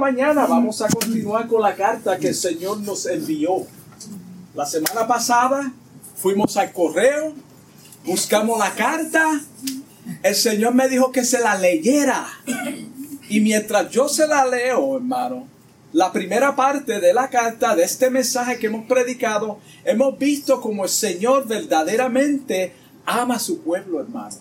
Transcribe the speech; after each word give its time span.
mañana 0.00 0.44
vamos 0.46 0.82
a 0.82 0.88
continuar 0.88 1.46
con 1.46 1.62
la 1.62 1.76
carta 1.76 2.18
que 2.18 2.30
el 2.30 2.34
Señor 2.34 2.80
nos 2.80 3.06
envió. 3.06 3.64
La 4.52 4.66
semana 4.66 5.06
pasada 5.06 5.72
fuimos 6.16 6.56
al 6.56 6.72
correo, 6.72 7.32
buscamos 8.04 8.58
la 8.58 8.74
carta, 8.74 9.40
el 10.24 10.34
Señor 10.34 10.74
me 10.74 10.88
dijo 10.88 11.12
que 11.12 11.24
se 11.24 11.38
la 11.38 11.54
leyera. 11.54 12.26
Y 13.28 13.40
mientras 13.40 13.88
yo 13.90 14.08
se 14.08 14.26
la 14.26 14.44
leo, 14.44 14.96
hermano, 14.96 15.46
la 15.92 16.10
primera 16.10 16.56
parte 16.56 16.98
de 16.98 17.14
la 17.14 17.30
carta, 17.30 17.76
de 17.76 17.84
este 17.84 18.10
mensaje 18.10 18.58
que 18.58 18.66
hemos 18.66 18.86
predicado, 18.86 19.60
hemos 19.84 20.18
visto 20.18 20.60
como 20.60 20.82
el 20.82 20.90
Señor 20.90 21.46
verdaderamente 21.46 22.72
ama 23.06 23.36
a 23.36 23.38
su 23.38 23.60
pueblo, 23.60 24.00
hermano. 24.00 24.34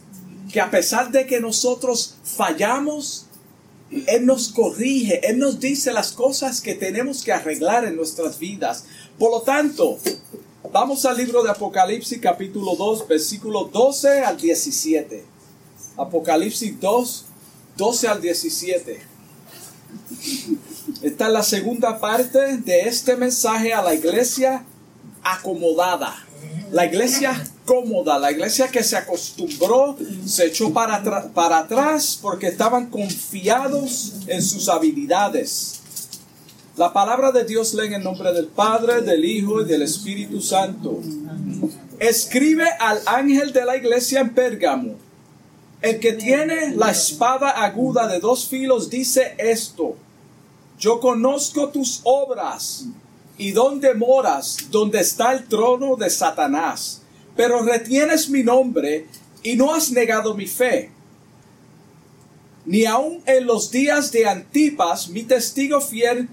Que 0.52 0.60
a 0.60 0.72
pesar 0.72 1.12
de 1.12 1.28
que 1.28 1.40
nosotros 1.40 2.16
fallamos, 2.24 3.28
él 4.08 4.26
nos 4.26 4.50
corrige, 4.50 5.28
Él 5.28 5.40
nos 5.40 5.60
dice 5.60 5.94
las 5.94 6.12
cosas 6.12 6.62
que 6.62 6.74
tenemos 6.74 7.24
que 7.24 7.32
arreglar 7.32 7.86
en 7.86 7.96
nuestras 7.96 8.40
vidas. 8.40 8.86
Por 9.20 9.32
lo 9.32 9.42
tanto, 9.42 10.00
vamos 10.72 11.06
al 11.06 11.18
libro 11.18 11.44
de 11.44 11.52
Apocalipsis 11.52 12.20
capítulo 12.20 12.76
2, 12.76 13.08
versículo 13.08 13.66
12 13.66 14.24
al 14.24 14.38
17. 14.38 15.24
Apocalipsis 15.98 16.80
2, 16.80 17.26
12 17.78 18.08
al 18.08 18.22
17. 18.22 19.02
Esta 21.04 21.28
es 21.28 21.34
la 21.34 21.44
segunda 21.44 22.00
parte 22.00 22.58
de 22.58 22.82
este 22.82 23.16
mensaje 23.16 23.74
a 23.74 23.82
la 23.82 23.94
iglesia 23.94 24.66
acomodada. 25.22 26.16
La 26.72 26.86
iglesia 26.86 27.46
cómoda, 27.66 28.20
la 28.20 28.32
iglesia 28.32 28.68
que 28.68 28.84
se 28.84 28.98
acostumbró, 28.98 29.98
se 30.26 30.48
echó 30.48 30.74
para, 30.74 31.02
para 31.34 31.60
atrás 31.60 32.18
porque 32.22 32.48
estaban 32.48 32.90
confiados 32.90 34.14
en 34.28 34.42
sus 34.42 34.70
habilidades. 34.70 35.80
La 36.76 36.92
palabra 36.92 37.32
de 37.32 37.46
Dios 37.46 37.74
lee 37.74 37.88
en 37.88 37.94
el 37.94 38.04
nombre 38.04 38.34
del 38.34 38.48
Padre, 38.48 39.02
del 39.02 39.24
Hijo 39.24 39.62
y 39.62 39.66
del 39.66 39.84
Espíritu 39.84 40.42
Santo. 40.42 41.00
Escribe 42.00 42.68
al 42.80 43.00
ángel 43.06 43.54
de 43.54 43.64
la 43.64 43.78
iglesia 43.78 44.22
en 44.22 44.34
Pérgamo. 44.34 44.96
El 45.82 46.00
que 46.00 46.14
tiene 46.14 46.76
la 46.76 46.92
espada 46.92 47.50
aguda 47.50 48.08
de 48.08 48.20
dos 48.20 48.48
filos 48.48 48.90
dice 48.90 49.36
esto. 49.38 49.96
Yo 50.80 51.00
conozco 51.00 51.70
tus 51.70 52.02
obras 52.04 52.86
y 53.38 53.52
dónde 53.52 53.94
moras, 53.94 54.58
donde 54.72 55.00
está 55.00 55.34
el 55.34 55.48
trono 55.48 55.96
de 55.96 56.10
Satanás 56.10 57.03
pero 57.36 57.64
retienes 57.64 58.30
mi 58.30 58.44
nombre 58.44 59.08
y 59.42 59.56
no 59.56 59.74
has 59.74 59.92
negado 59.92 60.34
mi 60.36 60.48
fe. 60.48 60.92
Ni 62.66 62.86
aun 62.86 63.22
en 63.26 63.46
los 63.46 63.72
días 63.72 64.12
de 64.12 64.26
Antipas, 64.26 65.10
mi 65.10 65.24
testigo 65.24 65.82
fiel, 65.82 66.30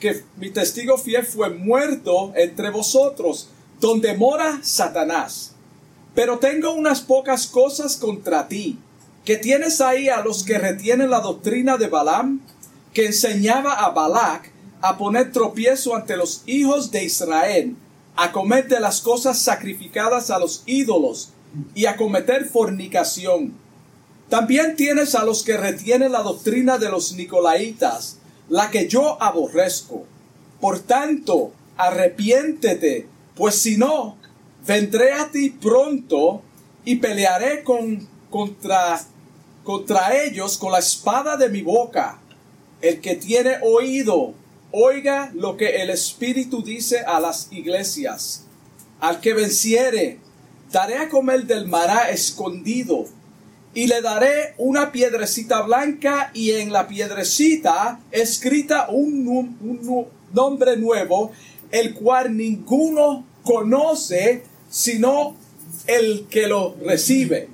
que 0.00 0.24
mi 0.36 0.50
testigo 0.50 0.96
fiel 0.96 1.26
fue 1.26 1.50
muerto 1.50 2.32
entre 2.36 2.70
vosotros, 2.70 3.50
donde 3.80 4.16
mora 4.16 4.60
Satanás. 4.62 5.52
Pero 6.14 6.38
tengo 6.38 6.72
unas 6.72 7.00
pocas 7.00 7.46
cosas 7.46 7.96
contra 7.96 8.48
ti, 8.48 8.78
que 9.24 9.36
tienes 9.36 9.80
ahí 9.80 10.08
a 10.08 10.22
los 10.22 10.44
que 10.44 10.58
retienen 10.58 11.10
la 11.10 11.20
doctrina 11.20 11.76
de 11.76 11.88
Balaam, 11.88 12.40
que 12.94 13.06
enseñaba 13.06 13.72
a 13.74 13.90
Balac 13.90 14.50
a 14.80 14.96
poner 14.96 15.32
tropiezo 15.32 15.96
ante 15.96 16.16
los 16.16 16.42
hijos 16.46 16.90
de 16.90 17.04
Israel, 17.04 17.76
a 18.16 18.32
comer 18.32 18.68
de 18.68 18.80
las 18.80 19.00
cosas 19.00 19.38
sacrificadas 19.38 20.30
a 20.30 20.38
los 20.38 20.62
ídolos 20.66 21.32
y 21.74 21.86
a 21.86 21.96
cometer 21.96 22.44
fornicación. 22.44 23.54
También 24.28 24.76
tienes 24.76 25.14
a 25.14 25.24
los 25.24 25.42
que 25.42 25.56
retienen 25.56 26.12
la 26.12 26.22
doctrina 26.22 26.78
de 26.78 26.90
los 26.90 27.12
nicolaitas, 27.12 28.18
la 28.48 28.70
que 28.70 28.88
yo 28.88 29.22
aborrezco. 29.22 30.04
Por 30.60 30.80
tanto, 30.80 31.52
arrepiéntete, 31.76 33.06
pues 33.36 33.56
si 33.56 33.76
no, 33.76 34.16
vendré 34.66 35.12
a 35.12 35.30
ti 35.30 35.50
pronto 35.50 36.42
y 36.84 36.96
pelearé 36.96 37.62
con, 37.62 38.08
contra, 38.30 39.00
contra 39.62 40.24
ellos 40.24 40.56
con 40.58 40.72
la 40.72 40.78
espada 40.78 41.36
de 41.36 41.48
mi 41.48 41.62
boca. 41.62 42.20
El 42.80 43.00
que 43.00 43.16
tiene 43.16 43.58
oído, 43.62 44.34
Oiga 44.76 45.30
lo 45.34 45.56
que 45.56 45.82
el 45.82 45.90
Espíritu 45.90 46.60
dice 46.60 46.98
a 47.06 47.20
las 47.20 47.46
iglesias. 47.52 48.42
Al 48.98 49.20
que 49.20 49.32
venciere, 49.32 50.18
daré 50.72 50.96
a 50.96 51.08
comer 51.08 51.46
del 51.46 51.68
mará 51.68 52.10
escondido, 52.10 53.06
y 53.72 53.86
le 53.86 54.02
daré 54.02 54.54
una 54.58 54.90
piedrecita 54.90 55.62
blanca 55.62 56.32
y 56.34 56.50
en 56.50 56.72
la 56.72 56.88
piedrecita 56.88 58.00
escrita 58.10 58.88
un, 58.88 59.28
un 59.28 60.06
nombre 60.32 60.76
nuevo, 60.76 61.30
el 61.70 61.94
cual 61.94 62.36
ninguno 62.36 63.24
conoce 63.44 64.42
sino 64.68 65.36
el 65.86 66.26
que 66.28 66.48
lo 66.48 66.74
recibe. 66.84 67.48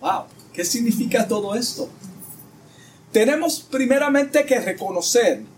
Wow, 0.00 0.26
¿qué 0.52 0.64
significa 0.64 1.26
todo 1.26 1.56
esto? 1.56 1.88
Tenemos 3.10 3.58
primeramente 3.58 4.46
que 4.46 4.60
reconocer 4.60 5.55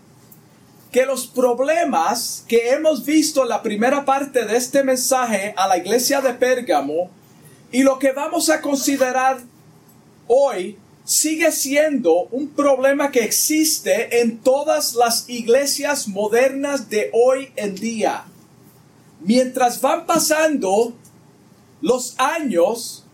que 0.91 1.05
los 1.05 1.27
problemas 1.27 2.43
que 2.47 2.71
hemos 2.71 3.05
visto 3.05 3.43
en 3.43 3.49
la 3.49 3.61
primera 3.61 4.05
parte 4.05 4.45
de 4.45 4.57
este 4.57 4.83
mensaje 4.83 5.53
a 5.55 5.67
la 5.67 5.77
iglesia 5.77 6.21
de 6.21 6.33
Pérgamo 6.33 7.11
y 7.71 7.83
lo 7.83 7.99
que 7.99 8.11
vamos 8.11 8.49
a 8.49 8.61
considerar 8.61 9.39
hoy 10.27 10.77
sigue 11.03 11.51
siendo 11.51 12.27
un 12.31 12.49
problema 12.49 13.11
que 13.11 13.23
existe 13.23 14.21
en 14.21 14.39
todas 14.39 14.93
las 14.93 15.29
iglesias 15.29 16.07
modernas 16.07 16.89
de 16.89 17.09
hoy 17.13 17.51
en 17.55 17.75
día. 17.75 18.25
Mientras 19.21 19.81
van 19.81 20.05
pasando 20.05 20.93
los 21.81 22.15
años 22.19 23.05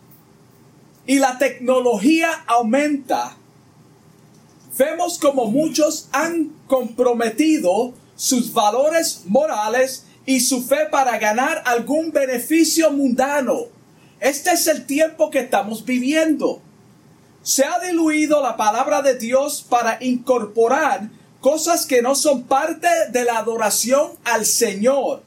y 1.06 1.20
la 1.20 1.38
tecnología 1.38 2.44
aumenta, 2.48 3.38
vemos 4.78 5.18
como 5.18 5.46
muchos 5.46 6.08
han 6.12 6.54
comprometido 6.68 7.94
sus 8.16 8.54
valores 8.54 9.22
morales 9.26 10.06
y 10.26 10.40
su 10.40 10.64
fe 10.64 10.88
para 10.90 11.18
ganar 11.18 11.62
algún 11.66 12.12
beneficio 12.12 12.92
mundano. 12.92 13.66
Este 14.20 14.52
es 14.52 14.68
el 14.68 14.86
tiempo 14.86 15.30
que 15.30 15.40
estamos 15.40 15.86
viviendo. 15.86 16.62
Se 17.44 17.64
ha 17.64 17.80
diluido 17.80 18.42
la 18.42 18.58
palabra 18.58 19.02
de 19.02 19.16
Dios 19.18 19.64
para 19.70 20.04
incorporar 20.04 21.10
cosas 21.42 21.86
que 21.86 22.02
no 22.02 22.16
son 22.16 22.44
parte 22.44 22.88
de 23.12 23.24
la 23.24 23.38
adoración 23.38 24.14
al 24.24 24.46
Señor. 24.46 25.22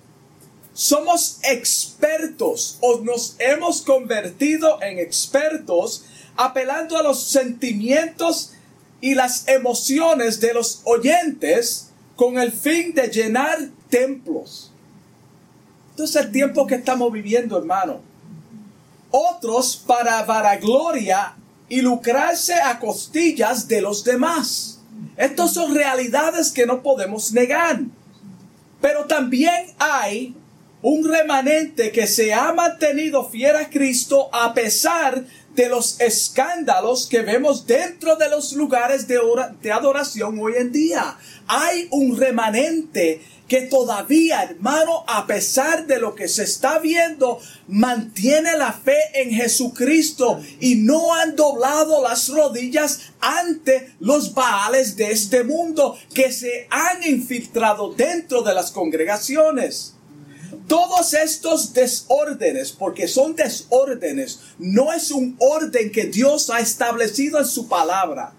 Somos 0.72 1.38
expertos 1.44 2.78
o 2.80 3.00
nos 3.00 3.36
hemos 3.38 3.82
convertido 3.82 4.82
en 4.82 4.98
expertos 4.98 6.04
apelando 6.36 6.96
a 6.96 7.02
los 7.02 7.22
sentimientos 7.22 8.52
y 9.00 9.14
las 9.14 9.46
emociones 9.48 10.40
de 10.40 10.54
los 10.54 10.80
oyentes 10.84 11.90
con 12.16 12.38
el 12.38 12.52
fin 12.52 12.94
de 12.94 13.08
llenar 13.08 13.58
templos. 13.88 14.72
Entonces 15.90 16.24
el 16.24 16.32
tiempo 16.32 16.66
que 16.66 16.76
estamos 16.76 17.12
viviendo, 17.12 17.58
hermano. 17.58 18.00
Otros 19.10 19.82
para 19.86 20.22
vanagloria 20.24 21.36
y 21.68 21.80
lucrarse 21.80 22.54
a 22.54 22.78
costillas 22.78 23.68
de 23.68 23.80
los 23.80 24.04
demás. 24.04 24.80
Estas 25.16 25.54
son 25.54 25.74
realidades 25.74 26.50
que 26.50 26.66
no 26.66 26.82
podemos 26.82 27.32
negar. 27.32 27.80
Pero 28.80 29.06
también 29.06 29.74
hay 29.78 30.34
un 30.82 31.08
remanente 31.08 31.90
que 31.90 32.06
se 32.06 32.32
ha 32.32 32.52
mantenido 32.52 33.28
fiel 33.28 33.56
a 33.56 33.68
Cristo 33.68 34.28
a 34.32 34.54
pesar 34.54 35.24
de 35.58 35.68
los 35.68 36.00
escándalos 36.00 37.08
que 37.08 37.22
vemos 37.22 37.66
dentro 37.66 38.14
de 38.14 38.28
los 38.28 38.52
lugares 38.52 39.08
de, 39.08 39.18
de 39.60 39.72
adoración 39.72 40.38
hoy 40.38 40.52
en 40.56 40.70
día. 40.70 41.18
Hay 41.48 41.88
un 41.90 42.16
remanente 42.16 43.20
que 43.48 43.62
todavía, 43.62 44.44
hermano, 44.44 45.02
a 45.08 45.26
pesar 45.26 45.88
de 45.88 45.98
lo 45.98 46.14
que 46.14 46.28
se 46.28 46.44
está 46.44 46.78
viendo, 46.78 47.40
mantiene 47.66 48.56
la 48.56 48.72
fe 48.72 48.98
en 49.14 49.32
Jesucristo 49.32 50.40
y 50.60 50.76
no 50.76 51.12
han 51.12 51.34
doblado 51.34 52.04
las 52.04 52.28
rodillas 52.28 53.10
ante 53.18 53.94
los 53.98 54.34
baales 54.34 54.94
de 54.94 55.10
este 55.10 55.42
mundo 55.42 55.98
que 56.14 56.30
se 56.30 56.68
han 56.70 57.02
infiltrado 57.02 57.92
dentro 57.94 58.42
de 58.42 58.54
las 58.54 58.70
congregaciones. 58.70 59.97
Todos 60.66 61.14
estos 61.14 61.72
desórdenes, 61.72 62.72
porque 62.72 63.08
son 63.08 63.34
desórdenes, 63.36 64.40
no 64.58 64.92
es 64.92 65.10
un 65.10 65.36
orden 65.38 65.92
que 65.92 66.04
Dios 66.04 66.50
ha 66.50 66.60
establecido 66.60 67.38
en 67.38 67.46
su 67.46 67.68
palabra. 67.68 68.32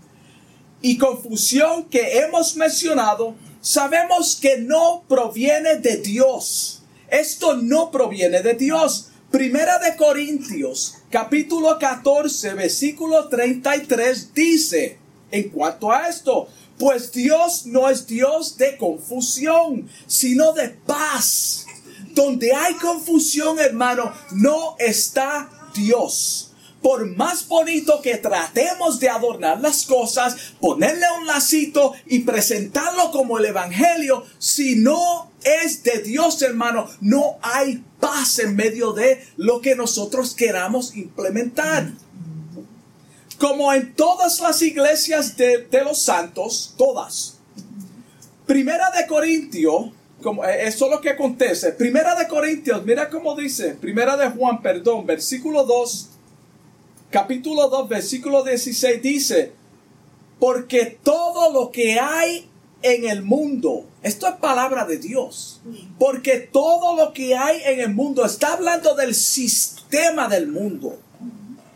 Y 0.81 0.97
confusión 0.97 1.89
que 1.89 2.19
hemos 2.19 2.55
mencionado, 2.55 3.35
sabemos 3.61 4.37
que 4.41 4.57
no 4.59 5.03
proviene 5.07 5.75
de 5.77 5.97
Dios. 5.97 6.81
Esto 7.09 7.55
no 7.55 7.91
proviene 7.91 8.41
de 8.41 8.53
Dios. 8.53 9.09
Primera 9.31 9.77
de 9.77 9.95
Corintios, 9.95 10.95
capítulo 11.09 11.77
14, 11.77 12.53
versículo 12.53 13.27
33 13.27 14.33
dice, 14.33 14.97
en 15.31 15.49
cuanto 15.49 15.91
a 15.91 16.07
esto, 16.07 16.47
Pues 16.79 17.11
Dios 17.11 17.65
no 17.65 17.89
es 17.89 18.07
Dios 18.07 18.55
de 18.55 18.77
confusión, 18.77 19.89
sino 20.07 20.53
de 20.53 20.69
paz. 20.69 21.65
Donde 22.13 22.53
hay 22.53 22.75
confusión, 22.75 23.59
hermano, 23.59 24.11
no 24.31 24.75
está 24.79 25.49
Dios 25.73 26.49
por 26.81 27.05
más 27.15 27.47
bonito 27.47 28.01
que 28.01 28.17
tratemos 28.17 28.99
de 28.99 29.09
adornar 29.09 29.59
las 29.59 29.85
cosas, 29.85 30.53
ponerle 30.59 31.05
un 31.19 31.27
lacito 31.27 31.93
y 32.05 32.19
presentarlo 32.19 33.11
como 33.11 33.37
el 33.37 33.45
Evangelio, 33.45 34.25
si 34.37 34.75
no 34.75 35.31
es 35.43 35.83
de 35.83 35.99
Dios, 35.99 36.41
hermano, 36.41 36.89
no 37.01 37.37
hay 37.41 37.83
paz 37.99 38.39
en 38.39 38.55
medio 38.55 38.93
de 38.93 39.25
lo 39.37 39.61
que 39.61 39.75
nosotros 39.75 40.33
queramos 40.33 40.95
implementar. 40.95 41.91
Como 43.37 43.73
en 43.73 43.93
todas 43.93 44.39
las 44.41 44.61
iglesias 44.61 45.37
de, 45.37 45.67
los 45.83 46.01
santos, 46.01 46.73
todas. 46.77 47.37
Primera 48.45 48.91
de 48.91 49.07
Corintio, 49.07 49.93
como, 50.21 50.45
eh, 50.45 50.67
eso 50.67 50.85
es 50.85 50.91
lo 50.91 51.01
que 51.01 51.09
acontece. 51.09 51.71
Primera 51.73 52.15
de 52.15 52.27
Corintios, 52.27 52.85
mira 52.85 53.09
cómo 53.09 53.35
dice. 53.35 53.75
Primera 53.75 54.17
de 54.17 54.29
Juan, 54.29 54.61
perdón, 54.61 55.05
versículo 55.05 55.63
2 55.63 56.09
capítulo 57.09 57.69
2, 57.69 57.89
versículo 57.89 58.43
16 58.43 59.01
dice, 59.01 59.51
porque 60.39 60.97
todo 61.03 61.51
lo 61.51 61.71
que 61.71 61.99
hay 61.99 62.47
en 62.81 63.07
el 63.09 63.23
mundo, 63.23 63.85
esto 64.03 64.27
es 64.27 64.35
palabra 64.35 64.85
de 64.85 64.97
Dios, 64.97 65.61
porque 65.97 66.39
todo 66.39 66.95
lo 66.95 67.13
que 67.13 67.35
hay 67.35 67.61
en 67.65 67.81
el 67.81 67.93
mundo 67.93 68.25
está 68.25 68.53
hablando 68.53 68.95
del 68.95 69.15
sistema 69.15 70.27
del 70.27 70.47
mundo. 70.47 70.99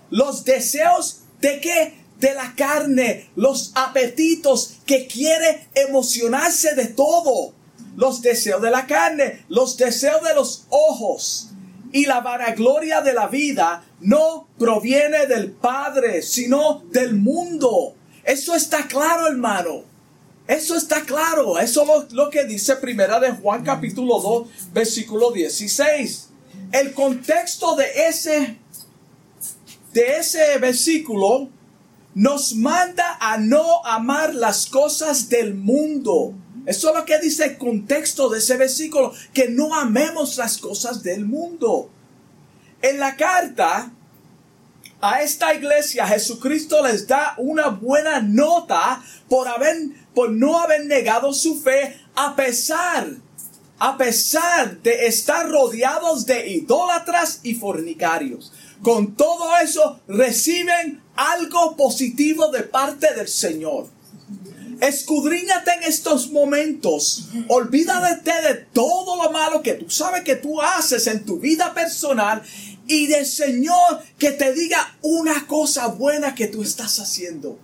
Los 0.09 0.45
deseos 0.45 1.21
de 1.41 1.59
qué? 1.59 1.93
De 2.19 2.33
la 2.35 2.53
carne, 2.55 3.29
los 3.35 3.71
apetitos 3.75 4.75
que 4.85 5.07
quiere 5.07 5.67
emocionarse 5.73 6.75
de 6.75 6.85
todo. 6.85 7.53
Los 7.95 8.21
deseos 8.21 8.61
de 8.61 8.71
la 8.71 8.87
carne, 8.87 9.45
los 9.49 9.77
deseos 9.77 10.23
de 10.23 10.33
los 10.33 10.65
ojos, 10.69 11.49
y 11.93 12.07
la 12.07 12.21
vanagloria 12.21 13.01
de 13.01 13.13
la 13.13 13.27
vida 13.27 13.85
no 14.01 14.47
proviene 14.57 15.27
del 15.27 15.51
Padre, 15.51 16.23
sino 16.23 16.83
del 16.91 17.13
mundo. 17.13 17.95
Eso 18.23 18.55
está 18.55 18.87
claro, 18.87 19.27
hermano. 19.27 19.83
Eso 20.47 20.75
está 20.75 21.01
claro. 21.01 21.59
Eso 21.59 21.83
es 22.03 22.11
lo, 22.11 22.29
que 22.31 22.45
dice 22.45 22.75
Primera 22.77 23.19
de 23.19 23.31
Juan 23.31 23.63
capítulo 23.63 24.19
2, 24.19 24.73
versículo 24.73 25.31
16. 25.31 26.29
El 26.71 26.93
contexto 26.93 27.75
de 27.75 28.07
ese 28.07 28.57
de 29.93 30.17
ese 30.17 30.57
versículo 30.57 31.49
nos 32.15 32.55
manda 32.55 33.17
a 33.19 33.37
no 33.37 33.85
amar 33.85 34.33
las 34.33 34.65
cosas 34.65 35.29
del 35.29 35.53
mundo. 35.53 36.33
Eso 36.65 36.89
es 36.89 36.95
lo 36.95 37.05
que 37.05 37.19
dice 37.19 37.45
el 37.45 37.57
contexto 37.57 38.29
de 38.29 38.39
ese 38.39 38.57
versículo, 38.57 39.13
que 39.33 39.49
no 39.49 39.75
amemos 39.75 40.37
las 40.37 40.57
cosas 40.57 41.03
del 41.03 41.25
mundo. 41.25 41.89
En 42.81 42.99
la 42.99 43.15
carta 43.15 43.91
a 45.01 45.21
esta 45.21 45.53
iglesia 45.53 46.07
Jesucristo 46.07 46.81
les 46.81 47.07
da 47.07 47.35
una 47.37 47.67
buena 47.67 48.21
nota 48.21 49.03
por 49.27 49.47
haber 49.47 49.75
por 50.13 50.29
no 50.29 50.59
haber 50.59 50.85
negado 50.85 51.33
su 51.33 51.59
fe 51.59 51.99
a 52.15 52.35
pesar 52.35 53.07
a 53.79 53.97
pesar 53.97 54.81
de 54.81 55.07
estar 55.07 55.49
rodeados 55.49 56.25
de 56.25 56.47
idólatras 56.47 57.41
y 57.43 57.55
fornicarios. 57.55 58.53
Con 58.81 59.15
todo 59.15 59.57
eso 59.57 59.99
reciben 60.07 61.01
algo 61.15 61.75
positivo 61.75 62.47
de 62.47 62.63
parte 62.63 63.13
del 63.13 63.27
Señor. 63.27 63.87
Escudriñate 64.83 65.71
en 65.75 65.83
estos 65.83 66.29
momentos. 66.31 67.29
Olvídate 67.47 68.33
de 68.41 68.55
todo 68.73 69.15
lo 69.15 69.31
malo 69.31 69.61
que 69.61 69.75
tú 69.75 69.89
sabes 69.89 70.23
que 70.23 70.35
tú 70.35 70.61
haces 70.61 71.07
en 71.07 71.23
tu 71.23 71.39
vida 71.39 71.73
personal 71.73 72.43
y 72.85 73.07
del 73.07 73.25
Señor 73.25 74.03
que 74.17 74.31
te 74.31 74.51
diga 74.51 74.97
una 75.01 75.47
cosa 75.47 75.87
buena 75.87 76.35
que 76.35 76.47
tú 76.47 76.63
estás 76.63 76.99
haciendo. 76.99 77.57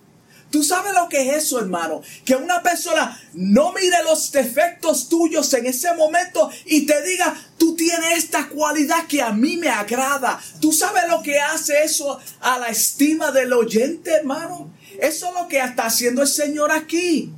Tú 0.49 0.63
sabes 0.63 0.93
lo 0.93 1.09
que 1.09 1.29
es 1.29 1.43
eso, 1.43 1.59
hermano. 1.59 2.01
Que 2.23 2.37
una 2.37 2.63
persona 2.63 3.21
no 3.33 3.73
mire 3.73 4.01
los 4.05 4.31
defectos 4.31 5.09
tuyos 5.09 5.53
en 5.53 5.65
ese 5.65 5.93
momento 5.95 6.49
y 6.65 6.85
te 6.85 7.03
diga, 7.03 7.35
tú 7.57 7.75
tienes 7.75 8.17
esta 8.17 8.47
cualidad 8.47 9.07
que 9.07 9.21
a 9.21 9.33
mí 9.33 9.57
me 9.57 9.67
agrada. 9.67 10.41
Tú 10.61 10.71
sabes 10.71 11.03
lo 11.09 11.21
que 11.21 11.37
hace 11.37 11.83
eso 11.83 12.17
a 12.39 12.57
la 12.59 12.69
estima 12.69 13.33
del 13.33 13.51
oyente, 13.51 14.09
hermano. 14.11 14.71
Eso 15.01 15.27
es 15.27 15.33
lo 15.33 15.47
que 15.47 15.59
está 15.59 15.85
haciendo 15.85 16.21
el 16.21 16.27
Señor 16.27 16.71
aquí. 16.71 17.33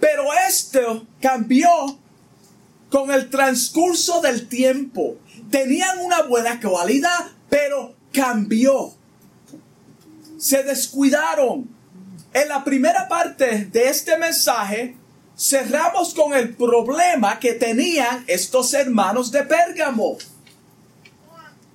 Pero 0.00 0.24
esto 0.48 1.06
cambió 1.20 1.70
con 2.90 3.10
el 3.10 3.30
transcurso 3.30 4.20
del 4.20 4.48
tiempo. 4.48 5.16
Tenían 5.50 5.98
una 6.00 6.22
buena 6.22 6.60
cualidad, 6.60 7.30
pero 7.48 7.94
cambió. 8.12 8.94
Se 10.38 10.62
descuidaron. 10.62 11.72
En 12.32 12.48
la 12.48 12.64
primera 12.64 13.08
parte 13.08 13.66
de 13.66 13.88
este 13.88 14.18
mensaje, 14.18 14.96
cerramos 15.38 16.14
con 16.14 16.34
el 16.34 16.56
problema 16.56 17.38
que 17.38 17.52
tenían 17.52 18.24
estos 18.26 18.74
hermanos 18.74 19.30
de 19.30 19.44
Pérgamo 19.44 20.18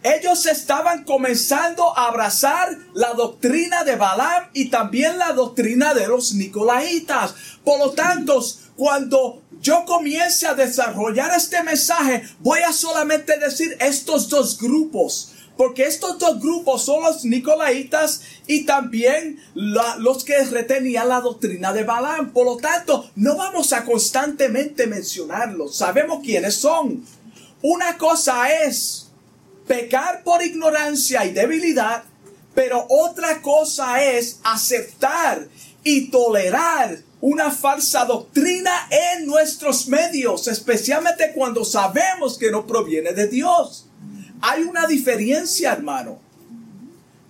ellos 0.03 0.45
estaban 0.45 1.03
comenzando 1.03 1.97
a 1.97 2.07
abrazar 2.07 2.77
la 2.93 3.13
doctrina 3.13 3.83
de 3.83 3.95
Balaam 3.95 4.45
y 4.53 4.69
también 4.69 5.17
la 5.17 5.33
doctrina 5.33 5.93
de 5.93 6.07
los 6.07 6.33
Nicolaitas. 6.33 7.35
Por 7.65 7.79
lo 7.79 7.91
tanto, 7.91 8.41
cuando 8.77 9.41
yo 9.61 9.83
comience 9.85 10.47
a 10.47 10.53
desarrollar 10.53 11.31
este 11.35 11.61
mensaje, 11.63 12.23
voy 12.39 12.61
a 12.61 12.71
solamente 12.71 13.37
decir 13.39 13.75
estos 13.81 14.29
dos 14.29 14.57
grupos. 14.57 15.33
Porque 15.57 15.83
estos 15.83 16.17
dos 16.17 16.39
grupos 16.39 16.85
son 16.85 17.03
los 17.03 17.25
Nicolaitas 17.25 18.21
y 18.47 18.65
también 18.65 19.43
los 19.53 20.23
que 20.23 20.41
retenían 20.45 21.09
la 21.09 21.19
doctrina 21.19 21.73
de 21.73 21.83
Balaam. 21.83 22.31
Por 22.31 22.45
lo 22.45 22.55
tanto, 22.55 23.11
no 23.17 23.35
vamos 23.35 23.73
a 23.73 23.83
constantemente 23.83 24.87
mencionarlos. 24.87 25.75
Sabemos 25.75 26.21
quiénes 26.23 26.55
son. 26.55 27.05
Una 27.61 27.97
cosa 27.97 28.49
es 28.63 29.08
pecar 29.69 30.23
por 30.23 30.43
ignorancia 30.43 31.23
y 31.25 31.31
debilidad, 31.31 32.03
pero 32.55 32.87
otra 32.89 33.39
cosa 33.39 34.03
es 34.03 34.39
aceptar 34.43 35.47
y 35.83 36.09
tolerar 36.09 36.97
una 37.21 37.51
falsa 37.51 38.03
doctrina 38.03 38.71
en 38.89 39.27
nuestros 39.27 39.87
medios, 39.87 40.47
especialmente 40.47 41.33
cuando 41.35 41.63
sabemos 41.63 42.39
que 42.39 42.49
no 42.49 42.65
proviene 42.65 43.13
de 43.13 43.27
Dios. 43.27 43.85
Hay 44.41 44.63
una 44.63 44.87
diferencia, 44.87 45.73
hermano. 45.73 46.17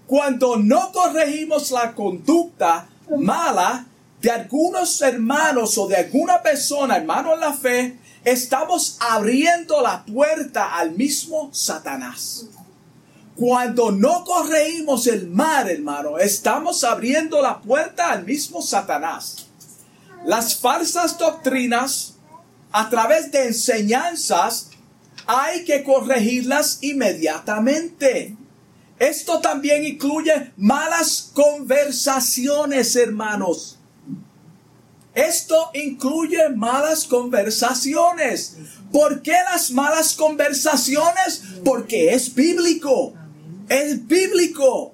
Cuando 0.08 0.56
no 0.56 0.94
corregimos 0.94 1.72
la 1.72 1.94
conducta 1.94 2.88
mala 3.18 3.86
de 4.22 4.32
algunos 4.32 5.02
hermanos 5.02 5.78
o 5.78 5.88
de 5.88 5.98
alguna 5.98 6.42
persona, 6.42 6.96
hermano 6.96 7.34
en 7.34 7.40
la 7.42 7.52
fe, 7.54 8.00
estamos 8.24 8.98
abriendo 9.00 9.82
la 9.82 10.06
puerta 10.06 10.76
al 10.76 10.92
mismo 10.92 11.50
Satanás. 11.54 12.46
Cuando 13.36 13.92
no 13.92 14.26
corregimos 14.26 15.08
el 15.08 15.28
mal, 15.28 15.70
hermano, 15.70 16.18
estamos 16.18 16.84
abriendo 16.84 17.42
la 17.42 17.62
puerta 17.62 18.12
al 18.12 18.26
mismo 18.26 18.62
Satanás. 18.62 19.48
Las 20.26 20.58
falsas 20.58 21.18
doctrinas, 21.18 22.16
a 22.72 22.90
través 22.90 23.32
de 23.32 23.46
enseñanzas, 23.46 24.72
hay 25.26 25.64
que 25.64 25.84
corregirlas 25.84 26.80
inmediatamente. 26.82 28.36
Esto 29.00 29.40
también 29.40 29.86
incluye 29.86 30.52
malas 30.58 31.32
conversaciones, 31.34 32.98
hermanos. 32.98 33.79
Esto 35.14 35.72
incluye 35.74 36.50
malas 36.50 37.06
conversaciones. 37.06 38.58
¿Por 38.92 39.22
qué 39.22 39.36
las 39.52 39.72
malas 39.72 40.14
conversaciones? 40.16 41.44
Porque 41.64 42.14
es 42.14 42.34
bíblico. 42.34 43.14
Es 43.68 44.06
bíblico. 44.08 44.94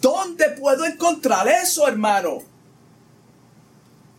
¿Dónde 0.00 0.50
puedo 0.50 0.84
encontrar 0.84 1.48
eso, 1.48 1.88
hermano? 1.88 2.42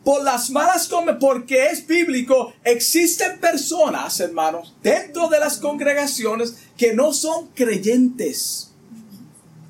Por 0.03 0.23
las 0.23 0.49
malas 0.49 0.89
porque 1.19 1.67
es 1.67 1.85
bíblico, 1.85 2.53
existen 2.63 3.39
personas, 3.39 4.19
hermanos, 4.21 4.73
dentro 4.81 5.27
de 5.27 5.39
las 5.39 5.57
congregaciones 5.57 6.55
que 6.77 6.93
no 6.93 7.11
son 7.11 7.47
creyentes 7.49 8.71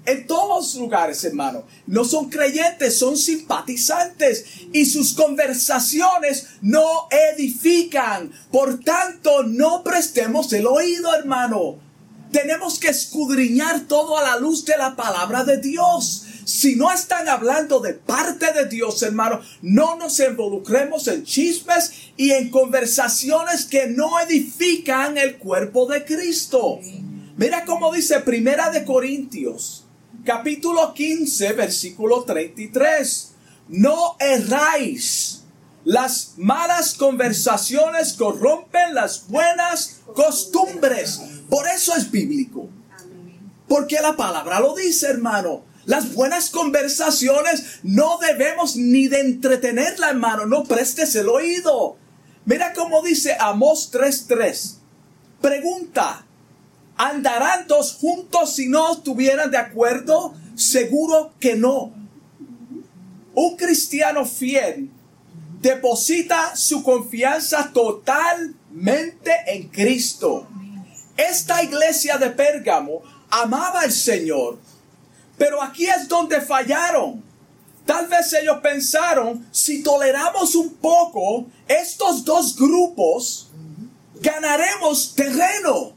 en 0.08 0.26
todos 0.26 0.74
lugares, 0.76 1.24
hermano. 1.26 1.66
No 1.86 2.06
son 2.06 2.30
creyentes, 2.30 2.98
son 2.98 3.18
simpatizantes 3.18 4.46
y 4.72 4.86
sus 4.86 5.14
conversaciones 5.14 6.48
no 6.62 7.10
edifican. 7.12 8.32
Por 8.50 8.80
tanto, 8.80 9.44
no 9.44 9.84
prestemos 9.84 10.52
el 10.54 10.66
oído, 10.66 11.14
hermano. 11.14 11.76
Tenemos 12.32 12.80
que 12.80 12.88
escudriñar 12.88 13.82
todo 13.82 14.18
a 14.18 14.24
la 14.24 14.38
luz 14.38 14.64
de 14.64 14.78
la 14.78 14.96
palabra 14.96 15.44
de 15.44 15.58
Dios. 15.58 16.24
Si 16.46 16.78
no 16.78 16.90
están 16.90 17.28
hablando 17.28 17.82
de 17.82 17.94
parte 17.94 18.54
de 18.54 18.66
Dios, 18.68 19.04
hermano, 19.04 19.42
no 19.62 19.98
nos 19.98 20.18
involucremos 20.22 21.10
en 21.10 21.26
chismes 21.26 21.92
y 22.16 22.32
en 22.32 22.50
conversaciones 22.50 23.66
que 23.66 23.88
no 23.88 24.18
edifican 24.22 25.18
el 25.18 25.38
cuerpo 25.38 25.86
de 25.86 26.06
Cristo. 26.06 26.80
Mira 27.36 27.66
cómo 27.66 27.94
dice 27.94 28.22
Primera 28.22 28.70
de 28.70 28.86
Corintios, 28.86 29.87
capítulo 30.28 30.94
15, 30.94 31.54
versículo 31.54 32.24
33. 32.26 33.32
No 33.70 34.18
erráis. 34.20 35.44
Las 35.86 36.34
malas 36.36 36.96
conversaciones 36.96 38.12
corrompen 38.12 38.94
las 38.94 39.30
buenas 39.30 40.02
costumbres. 40.14 41.22
Por 41.50 41.66
eso 41.70 41.96
es 41.96 42.12
bíblico. 42.12 42.68
Porque 43.70 44.02
la 44.02 44.18
palabra 44.18 44.60
lo 44.60 44.76
dice, 44.76 45.08
hermano. 45.08 45.64
Las 45.86 46.14
buenas 46.14 46.50
conversaciones 46.50 47.80
no 47.84 48.18
debemos 48.18 48.76
ni 48.76 49.08
de 49.08 49.22
entretenerla, 49.22 50.10
hermano. 50.10 50.46
No 50.46 50.66
prestes 50.66 51.16
el 51.16 51.30
oído. 51.30 51.96
Mira 52.44 52.74
cómo 52.74 53.02
dice 53.02 53.38
Amos 53.40 53.94
3.3. 53.94 54.76
Pregunta. 55.40 56.27
¿Andarán 56.98 57.68
dos 57.68 57.94
juntos 57.94 58.56
si 58.56 58.68
no 58.68 58.94
estuvieran 58.94 59.52
de 59.52 59.58
acuerdo? 59.58 60.34
Seguro 60.56 61.34
que 61.40 61.56
no. 61.56 61.94
Un 63.36 63.56
cristiano 63.56 64.26
fiel 64.26 64.90
deposita 65.62 66.56
su 66.56 66.82
confianza 66.84 67.72
totalmente 67.72 69.32
en 69.48 69.70
Cristo. 69.70 70.48
Esta 71.16 71.64
iglesia 71.64 72.18
de 72.18 72.32
Pérgamo 72.32 73.02
amaba 73.30 73.82
al 73.82 73.92
Señor, 73.92 74.60
pero 75.38 75.62
aquí 75.62 75.86
es 75.86 76.08
donde 76.08 76.42
fallaron. 76.42 77.24
Tal 77.86 78.08
vez 78.08 78.34
ellos 78.34 78.58
pensaron, 78.62 79.48
si 79.52 79.82
toleramos 79.82 80.56
un 80.56 80.74
poco 80.76 81.46
estos 81.68 82.26
dos 82.26 82.56
grupos, 82.56 83.50
ganaremos 84.20 85.16
terreno. 85.16 85.97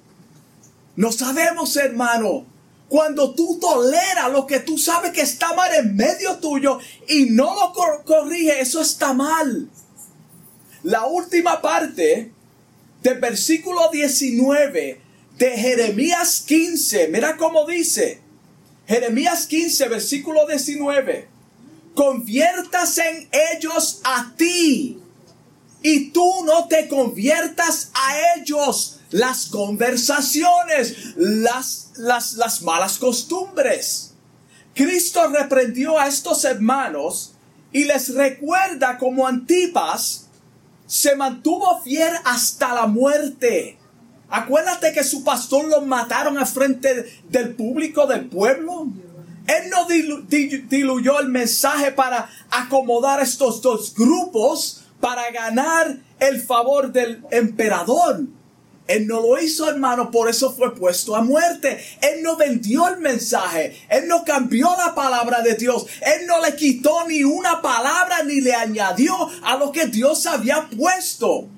No 1.00 1.10
sabemos, 1.10 1.74
hermano. 1.78 2.44
Cuando 2.90 3.34
tú 3.34 3.58
toleras 3.58 4.30
lo 4.30 4.46
que 4.46 4.60
tú 4.60 4.76
sabes 4.76 5.12
que 5.12 5.22
está 5.22 5.54
mal 5.54 5.74
en 5.74 5.96
medio 5.96 6.36
tuyo 6.40 6.78
y 7.08 7.30
no 7.30 7.54
lo 7.54 8.04
corrige, 8.04 8.60
eso 8.60 8.82
está 8.82 9.14
mal. 9.14 9.70
La 10.82 11.06
última 11.06 11.62
parte 11.62 12.30
del 13.02 13.18
versículo 13.18 13.88
19 13.90 15.00
de 15.38 15.50
Jeremías 15.56 16.44
15, 16.46 17.08
mira 17.08 17.38
cómo 17.38 17.64
dice. 17.64 18.20
Jeremías 18.86 19.46
15, 19.46 19.88
versículo 19.88 20.46
19. 20.46 21.28
Conviertas 21.94 22.98
en 22.98 23.26
ellos 23.54 24.02
a 24.04 24.34
ti 24.36 24.98
y 25.80 26.10
tú 26.10 26.44
no 26.44 26.68
te 26.68 26.88
conviertas 26.88 27.90
a 27.94 28.36
ellos 28.36 28.99
las 29.10 29.46
conversaciones, 29.46 31.14
las, 31.16 31.92
las, 31.96 32.34
las 32.34 32.62
malas 32.62 32.98
costumbres. 32.98 34.14
Cristo 34.74 35.28
reprendió 35.28 35.98
a 35.98 36.06
estos 36.06 36.44
hermanos 36.44 37.32
y 37.72 37.84
les 37.84 38.14
recuerda 38.14 38.98
como 38.98 39.26
Antipas 39.26 40.26
se 40.86 41.14
mantuvo 41.14 41.80
fiel 41.82 42.12
hasta 42.24 42.74
la 42.74 42.86
muerte. 42.86 43.78
Acuérdate 44.28 44.92
que 44.92 45.04
su 45.04 45.24
pastor 45.24 45.66
lo 45.66 45.82
mataron 45.82 46.38
al 46.38 46.46
frente 46.46 47.20
del 47.28 47.54
público 47.54 48.06
del 48.06 48.28
pueblo. 48.28 48.88
Él 49.46 49.70
no 49.70 49.86
diluyó 49.86 51.18
el 51.18 51.28
mensaje 51.28 51.90
para 51.92 52.28
acomodar 52.50 53.20
estos 53.20 53.60
dos 53.62 53.94
grupos 53.94 54.82
para 55.00 55.30
ganar 55.30 55.96
el 56.20 56.40
favor 56.40 56.92
del 56.92 57.24
emperador. 57.30 58.22
Él 58.86 59.06
no 59.06 59.20
lo 59.20 59.40
hizo, 59.40 59.68
hermano, 59.68 60.10
por 60.10 60.28
eso 60.28 60.52
fue 60.52 60.74
puesto 60.74 61.14
a 61.14 61.22
muerte. 61.22 61.78
Él 62.00 62.22
no 62.22 62.36
vendió 62.36 62.88
el 62.88 62.98
mensaje. 62.98 63.76
Él 63.88 64.08
no 64.08 64.24
cambió 64.24 64.68
la 64.76 64.94
palabra 64.94 65.42
de 65.42 65.54
Dios. 65.54 65.86
Él 66.00 66.26
no 66.26 66.42
le 66.42 66.56
quitó 66.56 67.06
ni 67.06 67.22
una 67.22 67.62
palabra 67.62 68.24
ni 68.24 68.40
le 68.40 68.52
añadió 68.52 69.14
a 69.44 69.56
lo 69.56 69.70
que 69.70 69.86
Dios 69.86 70.26
había 70.26 70.68
puesto. 70.76 71.48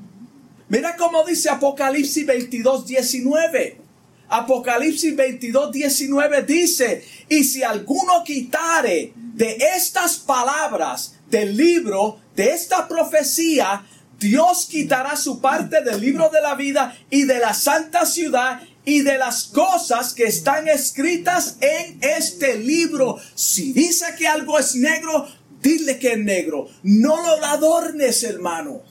Mira 0.68 0.96
cómo 0.96 1.24
dice 1.24 1.48
Apocalipsis 1.48 2.26
22, 2.26 2.86
19. 2.86 3.82
Apocalipsis 4.28 5.14
22, 5.14 5.72
19 5.72 6.42
dice, 6.44 7.04
y 7.28 7.44
si 7.44 7.62
alguno 7.62 8.24
quitare 8.24 9.12
de 9.14 9.58
estas 9.76 10.16
palabras 10.16 11.16
del 11.28 11.54
libro, 11.54 12.18
de 12.34 12.50
esta 12.50 12.88
profecía, 12.88 13.84
Dios 14.22 14.66
quitará 14.70 15.16
su 15.16 15.40
parte 15.40 15.82
del 15.82 16.00
libro 16.00 16.30
de 16.30 16.40
la 16.40 16.54
vida 16.54 16.96
y 17.10 17.24
de 17.24 17.38
la 17.38 17.52
santa 17.52 18.06
ciudad 18.06 18.62
y 18.84 19.00
de 19.00 19.18
las 19.18 19.44
cosas 19.44 20.14
que 20.14 20.24
están 20.24 20.68
escritas 20.68 21.56
en 21.60 21.98
este 22.00 22.56
libro. 22.56 23.18
Si 23.34 23.72
dice 23.72 24.06
que 24.16 24.26
algo 24.26 24.58
es 24.58 24.74
negro, 24.74 25.28
dile 25.60 25.98
que 25.98 26.12
es 26.12 26.18
negro. 26.18 26.68
No 26.82 27.16
lo 27.22 27.44
adornes, 27.44 28.22
hermano. 28.22 28.82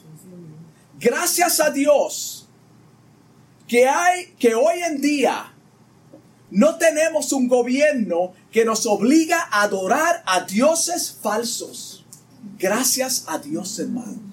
Gracias 0.99 1.59
a 1.59 1.71
Dios 1.71 2.47
que 3.67 3.87
hay 3.87 4.33
que 4.37 4.53
hoy 4.53 4.81
en 4.85 5.01
día 5.01 5.53
no 6.51 6.77
tenemos 6.77 7.31
un 7.31 7.47
gobierno 7.47 8.33
que 8.51 8.65
nos 8.65 8.85
obliga 8.85 9.47
a 9.49 9.63
adorar 9.63 10.21
a 10.25 10.41
dioses 10.41 11.17
falsos. 11.21 12.05
Gracias 12.59 13.25
a 13.27 13.39
Dios, 13.39 13.79
hermano. 13.79 14.30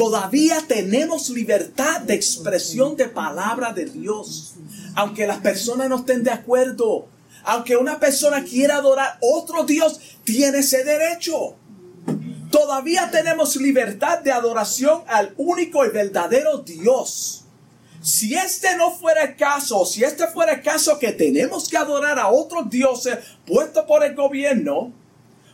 Todavía 0.00 0.64
tenemos 0.66 1.28
libertad 1.28 2.00
de 2.00 2.14
expresión 2.14 2.96
de 2.96 3.04
palabra 3.04 3.74
de 3.74 3.84
Dios. 3.84 4.54
Aunque 4.94 5.26
las 5.26 5.40
personas 5.40 5.90
no 5.90 5.96
estén 5.96 6.24
de 6.24 6.30
acuerdo, 6.30 7.06
aunque 7.44 7.76
una 7.76 8.00
persona 8.00 8.42
quiera 8.42 8.76
adorar 8.76 9.18
otro 9.20 9.64
Dios, 9.64 10.00
tiene 10.24 10.60
ese 10.60 10.84
derecho. 10.84 11.54
Todavía 12.50 13.10
tenemos 13.10 13.56
libertad 13.56 14.20
de 14.20 14.32
adoración 14.32 15.02
al 15.06 15.34
único 15.36 15.84
y 15.84 15.90
verdadero 15.90 16.56
Dios. 16.56 17.44
Si 18.00 18.34
este 18.34 18.78
no 18.78 18.92
fuera 18.92 19.24
el 19.24 19.36
caso, 19.36 19.84
si 19.84 20.02
este 20.02 20.28
fuera 20.28 20.54
el 20.54 20.62
caso 20.62 20.98
que 20.98 21.12
tenemos 21.12 21.68
que 21.68 21.76
adorar 21.76 22.18
a 22.18 22.28
otros 22.30 22.70
dioses 22.70 23.18
puestos 23.46 23.84
por 23.84 24.02
el 24.02 24.14
gobierno, 24.14 24.94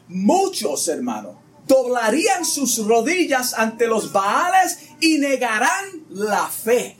muchos 0.06 0.86
hermanos 0.86 1.34
doblarían 1.66 2.44
sus 2.44 2.78
rodillas 2.86 3.54
ante 3.54 3.86
los 3.86 4.12
Baales 4.12 4.78
y 5.00 5.18
negarán 5.18 6.04
la 6.10 6.48
fe. 6.48 6.96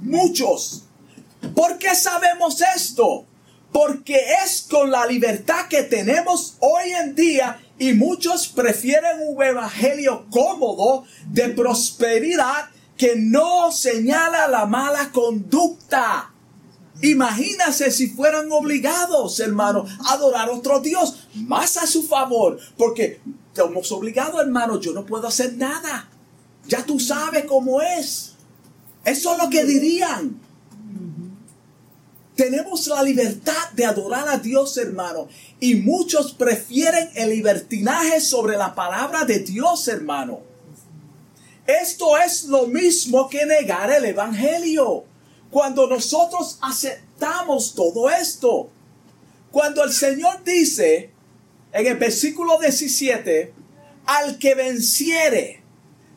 Muchos. 0.00 0.84
¿Por 1.54 1.78
qué 1.78 1.94
sabemos 1.94 2.62
esto? 2.74 3.26
Porque 3.72 4.18
es 4.44 4.66
con 4.68 4.90
la 4.90 5.06
libertad 5.06 5.66
que 5.68 5.82
tenemos 5.82 6.56
hoy 6.60 6.90
en 6.90 7.14
día 7.14 7.60
y 7.78 7.94
muchos 7.94 8.48
prefieren 8.48 9.18
un 9.26 9.42
evangelio 9.42 10.26
cómodo 10.30 11.04
de 11.26 11.48
prosperidad 11.48 12.68
que 12.96 13.16
no 13.16 13.72
señala 13.72 14.46
la 14.48 14.66
mala 14.66 15.10
conducta. 15.10 16.32
Imagínase 17.00 17.90
si 17.90 18.08
fueran 18.08 18.52
obligados, 18.52 19.40
hermano, 19.40 19.84
a 20.06 20.12
adorar 20.12 20.48
a 20.48 20.52
otro 20.52 20.80
Dios 20.80 21.26
más 21.34 21.76
a 21.76 21.86
su 21.86 22.04
favor, 22.04 22.60
porque 22.76 23.20
estamos 23.52 23.92
obligados, 23.92 24.40
hermano, 24.40 24.80
yo 24.80 24.92
no 24.92 25.04
puedo 25.04 25.28
hacer 25.28 25.54
nada. 25.56 26.08
Ya 26.66 26.84
tú 26.84 26.98
sabes 26.98 27.44
cómo 27.44 27.82
es. 27.82 28.32
Eso 29.04 29.32
es 29.32 29.42
lo 29.42 29.50
que 29.50 29.64
dirían. 29.64 30.40
Tenemos 32.34 32.86
la 32.86 33.02
libertad 33.02 33.70
de 33.74 33.84
adorar 33.84 34.26
a 34.28 34.38
Dios, 34.38 34.78
hermano. 34.78 35.28
Y 35.60 35.74
muchos 35.74 36.32
prefieren 36.32 37.10
el 37.14 37.30
libertinaje 37.30 38.20
sobre 38.20 38.56
la 38.56 38.74
palabra 38.74 39.24
de 39.26 39.40
Dios, 39.40 39.86
hermano. 39.88 40.40
Esto 41.66 42.16
es 42.16 42.44
lo 42.44 42.66
mismo 42.66 43.28
que 43.28 43.44
negar 43.44 43.90
el 43.90 44.06
Evangelio. 44.06 45.04
Cuando 45.50 45.86
nosotros 45.86 46.58
aceptamos 46.62 47.74
todo 47.74 48.08
esto. 48.08 48.70
Cuando 49.50 49.84
el 49.84 49.92
Señor 49.92 50.42
dice 50.42 51.12
en 51.72 51.86
el 51.86 51.96
versículo 51.96 52.58
17, 52.60 53.52
al 54.06 54.38
que 54.38 54.54
venciere, 54.54 55.62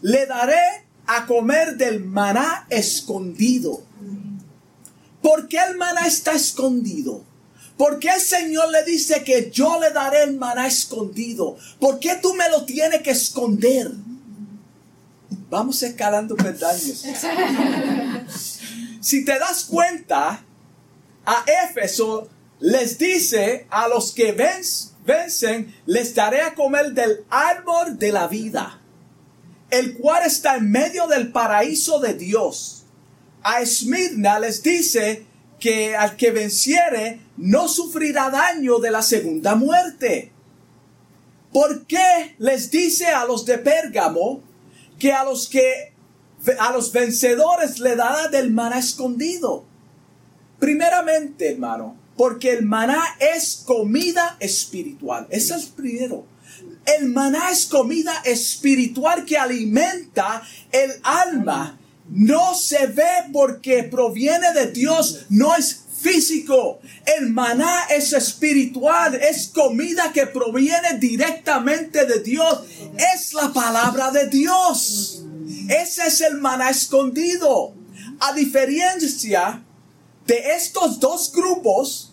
le 0.02 0.26
daré 0.26 0.86
a 1.08 1.26
comer 1.26 1.78
del 1.78 2.04
maná 2.04 2.68
escondido. 2.70 3.84
¿Por 5.22 5.48
qué 5.48 5.58
el 5.70 5.78
maná 5.78 6.06
está 6.08 6.34
escondido? 6.34 7.24
¿Por 7.78 8.00
qué 8.00 8.10
el 8.10 8.22
Señor 8.22 8.70
le 8.72 8.84
dice 8.84 9.24
que 9.24 9.50
yo 9.52 9.80
le 9.80 9.92
daré 9.92 10.24
el 10.24 10.38
maná 10.38 10.68
escondido? 10.68 11.58
¿Por 11.80 12.00
qué 12.00 12.16
tú 12.22 12.34
me 12.34 12.50
lo 12.50 12.66
tienes 12.66 13.02
que 13.02 13.12
esconder? 13.12 13.92
Vamos 15.50 15.82
escalando 15.84 16.36
peldaños. 16.36 17.04
si 19.02 19.26
te 19.26 19.40
das 19.40 19.66
cuenta, 19.66 20.44
a 21.26 21.46
Éfeso 21.70 22.30
les 22.60 22.98
dice 22.98 23.68
a 23.70 23.88
los 23.88 24.12
que 24.12 24.32
vencen, 25.06 25.74
les 25.86 26.14
daré 26.14 26.42
a 26.42 26.54
comer 26.54 26.94
del 26.94 27.26
árbol 27.30 27.98
de 27.98 28.12
la 28.12 28.28
vida, 28.28 28.82
el 29.70 29.98
cual 29.98 30.24
está 30.26 30.58
en 30.58 30.72
medio 30.72 31.08
del 31.08 31.32
paraíso 31.32 32.00
de 32.00 32.14
Dios. 32.14 32.86
A 33.44 33.62
Esmirna 33.62 34.40
les 34.40 34.64
dice 34.64 35.26
que 35.60 35.96
al 35.96 36.16
que 36.16 36.32
venciere 36.32 37.20
no 37.38 37.68
sufrirá 37.68 38.30
daño 38.30 38.80
de 38.80 38.92
la 38.92 39.02
segunda 39.02 39.56
muerte. 39.56 40.32
¿Por 41.54 41.86
qué 41.86 42.36
les 42.38 42.70
dice 42.72 43.08
a 43.08 43.26
los 43.26 43.46
de 43.46 43.58
Pérgamo 43.58 44.42
que 45.00 45.14
a 45.14 45.24
los 45.24 45.48
que 45.48 45.94
a 46.60 46.72
los 46.72 46.92
vencedores 46.92 47.80
le 47.80 47.96
dará 47.96 48.28
del 48.28 48.52
maná 48.52 48.80
escondido? 48.80 49.66
Primeramente, 50.60 51.52
hermano, 51.52 51.96
porque 52.18 52.54
el 52.54 52.66
maná 52.66 53.04
es 53.20 53.64
comida 53.66 54.38
espiritual. 54.40 55.28
Eso 55.30 55.56
es 55.56 55.66
primero. 55.66 56.26
El 56.86 57.10
maná 57.10 57.52
es 57.52 57.66
comida 57.66 58.22
espiritual 58.24 59.26
que 59.26 59.38
alimenta 59.38 60.42
el 60.72 60.92
alma. 61.04 61.80
No 62.10 62.54
se 62.54 62.88
ve 62.88 63.32
porque 63.34 63.84
proviene 63.84 64.54
de 64.54 64.72
Dios, 64.72 65.26
no 65.30 65.56
es 65.56 65.86
físico. 66.00 66.80
El 67.18 67.32
maná 67.32 67.86
es 67.90 68.14
espiritual, 68.14 69.16
es 69.16 69.48
comida 69.48 70.14
que 70.14 70.28
proviene 70.28 71.00
directamente 71.00 72.06
de 72.06 72.20
Dios. 72.20 72.62
Es 73.16 73.34
la 73.34 73.52
palabra 73.52 74.12
de 74.12 74.28
Dios. 74.28 75.24
Ese 75.68 76.08
es 76.08 76.22
el 76.22 76.38
maná 76.38 76.70
escondido. 76.70 77.74
A 78.20 78.34
diferencia 78.34 79.65
de 80.26 80.56
estos 80.56 81.00
dos 81.00 81.32
grupos 81.32 82.12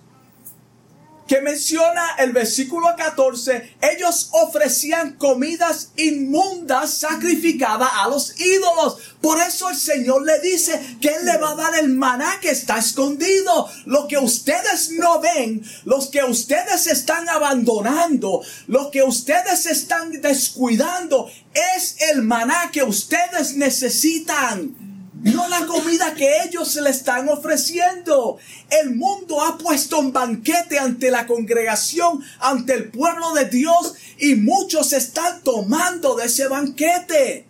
que 1.32 1.40
menciona 1.40 2.16
el 2.18 2.32
versículo 2.32 2.88
14, 2.94 3.76
ellos 3.80 4.28
ofrecían 4.32 5.12
comidas 5.12 5.92
inmundas 5.96 6.92
sacrificadas 6.98 7.88
a 8.00 8.08
los 8.08 8.38
ídolos. 8.38 8.98
Por 9.22 9.40
eso 9.40 9.70
el 9.70 9.76
Señor 9.76 10.26
le 10.26 10.40
dice 10.40 10.78
que 11.00 11.08
Él 11.08 11.24
le 11.24 11.38
va 11.38 11.52
a 11.52 11.54
dar 11.54 11.74
el 11.76 11.88
maná 11.88 12.38
que 12.40 12.50
está 12.50 12.76
escondido. 12.76 13.66
Lo 13.86 14.08
que 14.08 14.18
ustedes 14.18 14.90
no 14.90 15.20
ven, 15.20 15.64
los 15.84 16.08
que 16.08 16.22
ustedes 16.22 16.86
están 16.86 17.26
abandonando, 17.30 18.42
lo 18.66 18.90
que 18.90 19.02
ustedes 19.02 19.64
están 19.64 20.20
descuidando, 20.20 21.30
es 21.74 21.96
el 22.12 22.20
maná 22.20 22.70
que 22.70 22.82
ustedes 22.82 23.56
necesitan 23.56 24.81
no 25.22 25.48
la 25.48 25.66
comida 25.66 26.14
que 26.14 26.42
ellos 26.42 26.68
se 26.68 26.82
le 26.82 26.90
están 26.90 27.28
ofreciendo. 27.28 28.38
El 28.68 28.96
mundo 28.96 29.40
ha 29.40 29.56
puesto 29.56 30.00
un 30.00 30.12
banquete 30.12 30.80
ante 30.80 31.10
la 31.12 31.26
congregación, 31.26 32.22
ante 32.40 32.74
el 32.74 32.90
pueblo 32.90 33.32
de 33.32 33.44
Dios, 33.44 33.94
y 34.18 34.34
muchos 34.34 34.92
están 34.92 35.42
tomando 35.42 36.16
de 36.16 36.26
ese 36.26 36.48
banquete. 36.48 37.46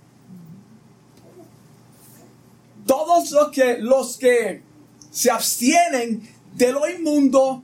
Todos 2.86 3.30
los 3.30 3.50
que, 3.50 3.78
los 3.78 4.18
que 4.18 4.62
se 5.10 5.30
abstienen 5.30 6.28
de 6.54 6.72
lo 6.72 6.86
inmundo, 6.90 7.62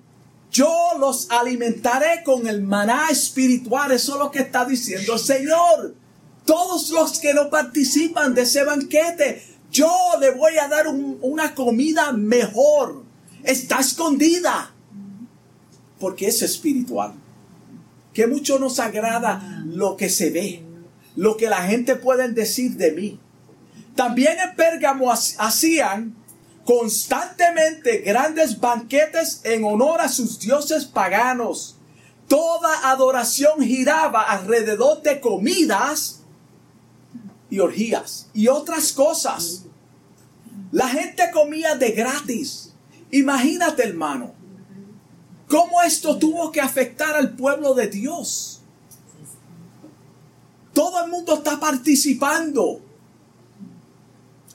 yo 0.51 0.93
los 0.99 1.31
alimentaré 1.31 2.23
con 2.25 2.47
el 2.47 2.63
maná 2.63 3.09
espiritual. 3.11 3.93
Eso 3.93 4.15
es 4.15 4.19
lo 4.19 4.31
que 4.31 4.39
está 4.39 4.65
diciendo 4.65 5.15
el 5.15 5.21
Señor. 5.21 5.95
Todos 6.47 6.89
los 6.91 7.19
que 7.19 7.35
no 7.35 7.51
participan 7.51 8.35
de 8.35 8.43
ese 8.43 8.65
banquete, 8.65 9.43
yo 9.71 9.91
le 10.21 10.31
voy 10.31 10.57
a 10.59 10.69
dar 10.69 10.89
una 10.89 11.55
comida 11.55 12.13
mejor. 12.13 13.03
Está 13.45 13.81
escondida. 13.81 14.73
Porque 15.99 16.29
es 16.29 16.43
espiritual. 16.43 17.15
Que 18.13 18.27
mucho 18.27 18.59
nos 18.59 18.79
agrada 18.79 19.63
lo 19.67 19.97
que 19.97 20.09
se 20.09 20.31
ve. 20.31 20.63
Lo 21.17 21.37
que 21.37 21.49
la 21.49 21.63
gente 21.63 21.97
puede 21.97 22.29
decir 22.29 22.77
de 22.77 22.93
mí. 22.93 23.21
También 23.95 24.39
en 24.39 24.55
Pérgamo 24.55 25.13
hacían 25.13 26.15
constantemente 26.65 27.99
grandes 27.99 28.61
banquetes 28.61 29.41
en 29.45 29.65
honor 29.65 30.01
a 30.01 30.09
sus 30.09 30.39
dioses 30.39 30.85
paganos. 30.85 31.77
Toda 32.29 32.91
adoración 32.91 33.61
giraba 33.63 34.23
alrededor 34.23 35.03
de 35.03 35.21
comidas 35.21 36.18
y 37.51 37.61
orgías 37.61 38.29
y 38.35 38.49
otras 38.49 38.93
cosas. 38.93 39.65
La 40.71 40.89
gente 40.89 41.31
comía 41.33 41.77
de 41.77 41.93
gratis. 41.93 42.73
Imagínate, 43.11 43.85
hermano, 43.85 44.35
cómo 45.49 45.83
esto 45.83 46.19
tuvo 46.19 46.53
que 46.53 46.61
afectar 46.61 47.17
al 47.17 47.37
pueblo 47.37 47.75
de 47.75 47.89
Dios. 47.89 48.61
Todo 50.75 51.05
el 51.05 51.11
mundo 51.11 51.35
está 51.35 51.59
participando. 51.59 52.81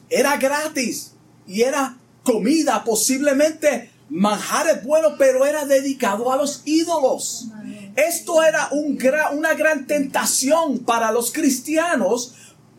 Era 0.09 0.37
gratis 0.37 1.13
y 1.47 1.63
era 1.63 1.97
comida, 2.23 2.83
posiblemente 2.83 3.91
manjares 4.09 4.83
buenos, 4.83 5.13
pero 5.17 5.45
era 5.45 5.65
dedicado 5.65 6.31
a 6.31 6.37
los 6.37 6.61
ídolos. 6.65 7.47
Esto 7.95 8.43
era 8.43 8.69
un 8.71 8.97
una 9.33 9.53
gran 9.55 9.87
tentación 9.87 10.79
para 10.79 11.11
los 11.11 11.31
cristianos 11.31 12.35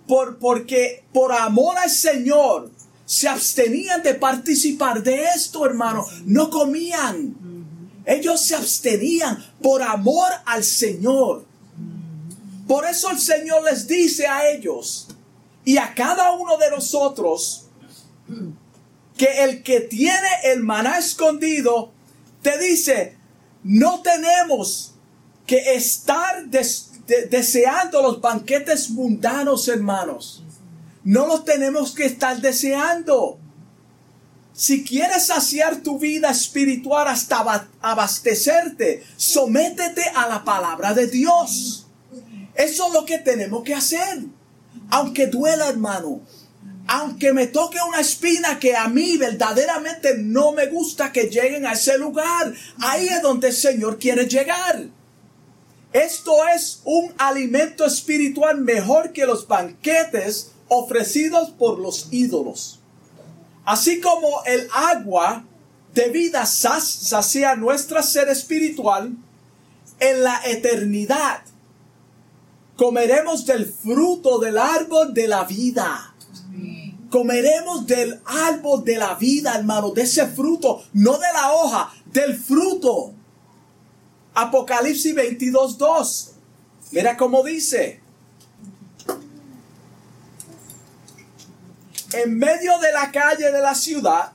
por, 0.06 0.38
porque 0.38 1.04
por 1.12 1.32
amor 1.32 1.78
al 1.78 1.90
Señor 1.90 2.70
se 3.06 3.28
abstenían 3.28 4.02
de 4.02 4.14
participar 4.14 5.02
de 5.02 5.24
esto, 5.34 5.64
hermano. 5.66 6.06
No 6.24 6.50
comían. 6.50 7.34
Ellos 8.06 8.40
se 8.40 8.54
abstenían 8.54 9.44
por 9.62 9.82
amor 9.82 10.30
al 10.44 10.64
Señor. 10.64 11.44
Por 12.66 12.86
eso 12.86 13.10
el 13.10 13.18
Señor 13.18 13.62
les 13.64 13.86
dice 13.86 14.26
a 14.26 14.48
ellos 14.48 15.08
y 15.64 15.76
a 15.78 15.94
cada 15.94 16.32
uno 16.32 16.56
de 16.56 16.70
nosotros 16.70 17.66
que 19.16 19.44
el 19.44 19.62
que 19.62 19.80
tiene 19.80 20.28
el 20.44 20.60
maná 20.60 20.98
escondido 20.98 21.92
te 22.42 22.58
dice, 22.58 23.16
no 23.62 24.02
tenemos 24.02 24.94
que 25.46 25.74
estar 25.74 26.46
deseando 27.06 28.02
los 28.02 28.20
banquetes 28.20 28.90
mundanos, 28.90 29.68
hermanos. 29.68 30.42
No 31.04 31.26
los 31.26 31.44
tenemos 31.44 31.94
que 31.94 32.06
estar 32.06 32.40
deseando. 32.40 33.38
Si 34.54 34.84
quieres 34.84 35.26
saciar 35.26 35.82
tu 35.82 35.98
vida 35.98 36.30
espiritual 36.30 37.08
hasta 37.08 37.68
abastecerte, 37.82 39.04
sométete 39.16 40.04
a 40.14 40.28
la 40.28 40.44
palabra 40.44 40.94
de 40.94 41.08
Dios. 41.08 41.86
Eso 42.54 42.86
es 42.86 42.92
lo 42.92 43.04
que 43.04 43.18
tenemos 43.18 43.64
que 43.64 43.74
hacer. 43.74 44.24
Aunque 44.90 45.26
duela, 45.26 45.68
hermano. 45.68 46.20
Aunque 46.86 47.32
me 47.32 47.48
toque 47.48 47.78
una 47.88 48.00
espina 48.00 48.58
que 48.60 48.76
a 48.76 48.88
mí 48.88 49.16
verdaderamente 49.16 50.18
no 50.18 50.52
me 50.52 50.66
gusta 50.66 51.12
que 51.12 51.24
lleguen 51.24 51.66
a 51.66 51.72
ese 51.72 51.98
lugar. 51.98 52.54
Ahí 52.78 53.08
es 53.08 53.22
donde 53.22 53.48
el 53.48 53.54
Señor 53.54 53.98
quiere 53.98 54.26
llegar. 54.26 54.88
Esto 55.94 56.44
es 56.48 56.80
un 56.84 57.14
alimento 57.18 57.84
espiritual 57.84 58.60
mejor 58.60 59.12
que 59.12 59.26
los 59.26 59.46
banquetes 59.46 60.50
ofrecidos 60.66 61.50
por 61.50 61.78
los 61.78 62.08
ídolos. 62.10 62.80
Así 63.64 64.00
como 64.00 64.42
el 64.44 64.66
agua 64.74 65.44
de 65.94 66.08
vida 66.08 66.46
sacia 66.46 67.54
nuestra 67.54 68.02
ser 68.02 68.28
espiritual, 68.28 69.12
en 70.00 70.24
la 70.24 70.40
eternidad 70.44 71.42
comeremos 72.76 73.46
del 73.46 73.64
fruto 73.64 74.40
del 74.40 74.58
árbol 74.58 75.14
de 75.14 75.28
la 75.28 75.44
vida. 75.44 76.12
Comeremos 77.08 77.86
del 77.86 78.20
árbol 78.24 78.84
de 78.84 78.96
la 78.96 79.14
vida, 79.14 79.54
hermano, 79.54 79.92
de 79.92 80.02
ese 80.02 80.26
fruto, 80.26 80.82
no 80.92 81.12
de 81.12 81.32
la 81.32 81.52
hoja, 81.52 81.92
del 82.06 82.36
fruto. 82.36 83.14
Apocalipsis 84.34 85.14
22, 85.14 85.78
2. 85.78 86.30
Mira 86.92 87.16
cómo 87.16 87.42
dice. 87.42 88.00
En 92.12 92.38
medio 92.38 92.78
de 92.78 92.92
la 92.92 93.10
calle 93.10 93.50
de 93.50 93.60
la 93.60 93.74
ciudad 93.74 94.32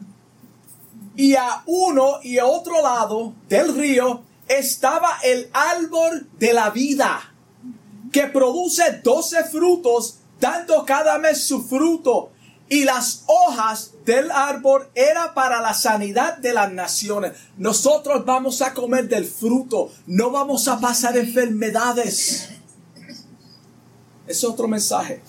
y 1.16 1.36
a 1.36 1.64
uno 1.66 2.20
y 2.24 2.38
a 2.38 2.46
otro 2.46 2.82
lado 2.82 3.34
del 3.48 3.76
río 3.76 4.24
estaba 4.48 5.20
el 5.24 5.50
árbol 5.54 6.28
de 6.38 6.54
la 6.54 6.70
vida 6.72 7.34
que 8.12 8.28
produce 8.28 9.00
doce 9.04 9.44
frutos, 9.46 10.20
dando 10.40 10.84
cada 10.86 11.18
mes 11.18 11.44
su 11.44 11.64
fruto 11.64 12.32
y 12.70 12.84
las 12.86 13.24
hojas 13.26 13.92
del 14.06 14.30
árbol 14.30 14.88
era 14.94 15.34
para 15.34 15.60
la 15.60 15.74
sanidad 15.74 16.38
de 16.38 16.54
las 16.54 16.72
naciones. 16.72 17.34
Nosotros 17.58 18.24
vamos 18.26 18.62
a 18.62 18.74
comer 18.74 19.10
del 19.10 19.26
fruto, 19.26 19.92
no 20.06 20.30
vamos 20.30 20.68
a 20.68 20.80
pasar 20.80 21.18
enfermedades. 21.18 22.50
Es 24.28 24.44
otro 24.44 24.68
mensaje. 24.68 25.24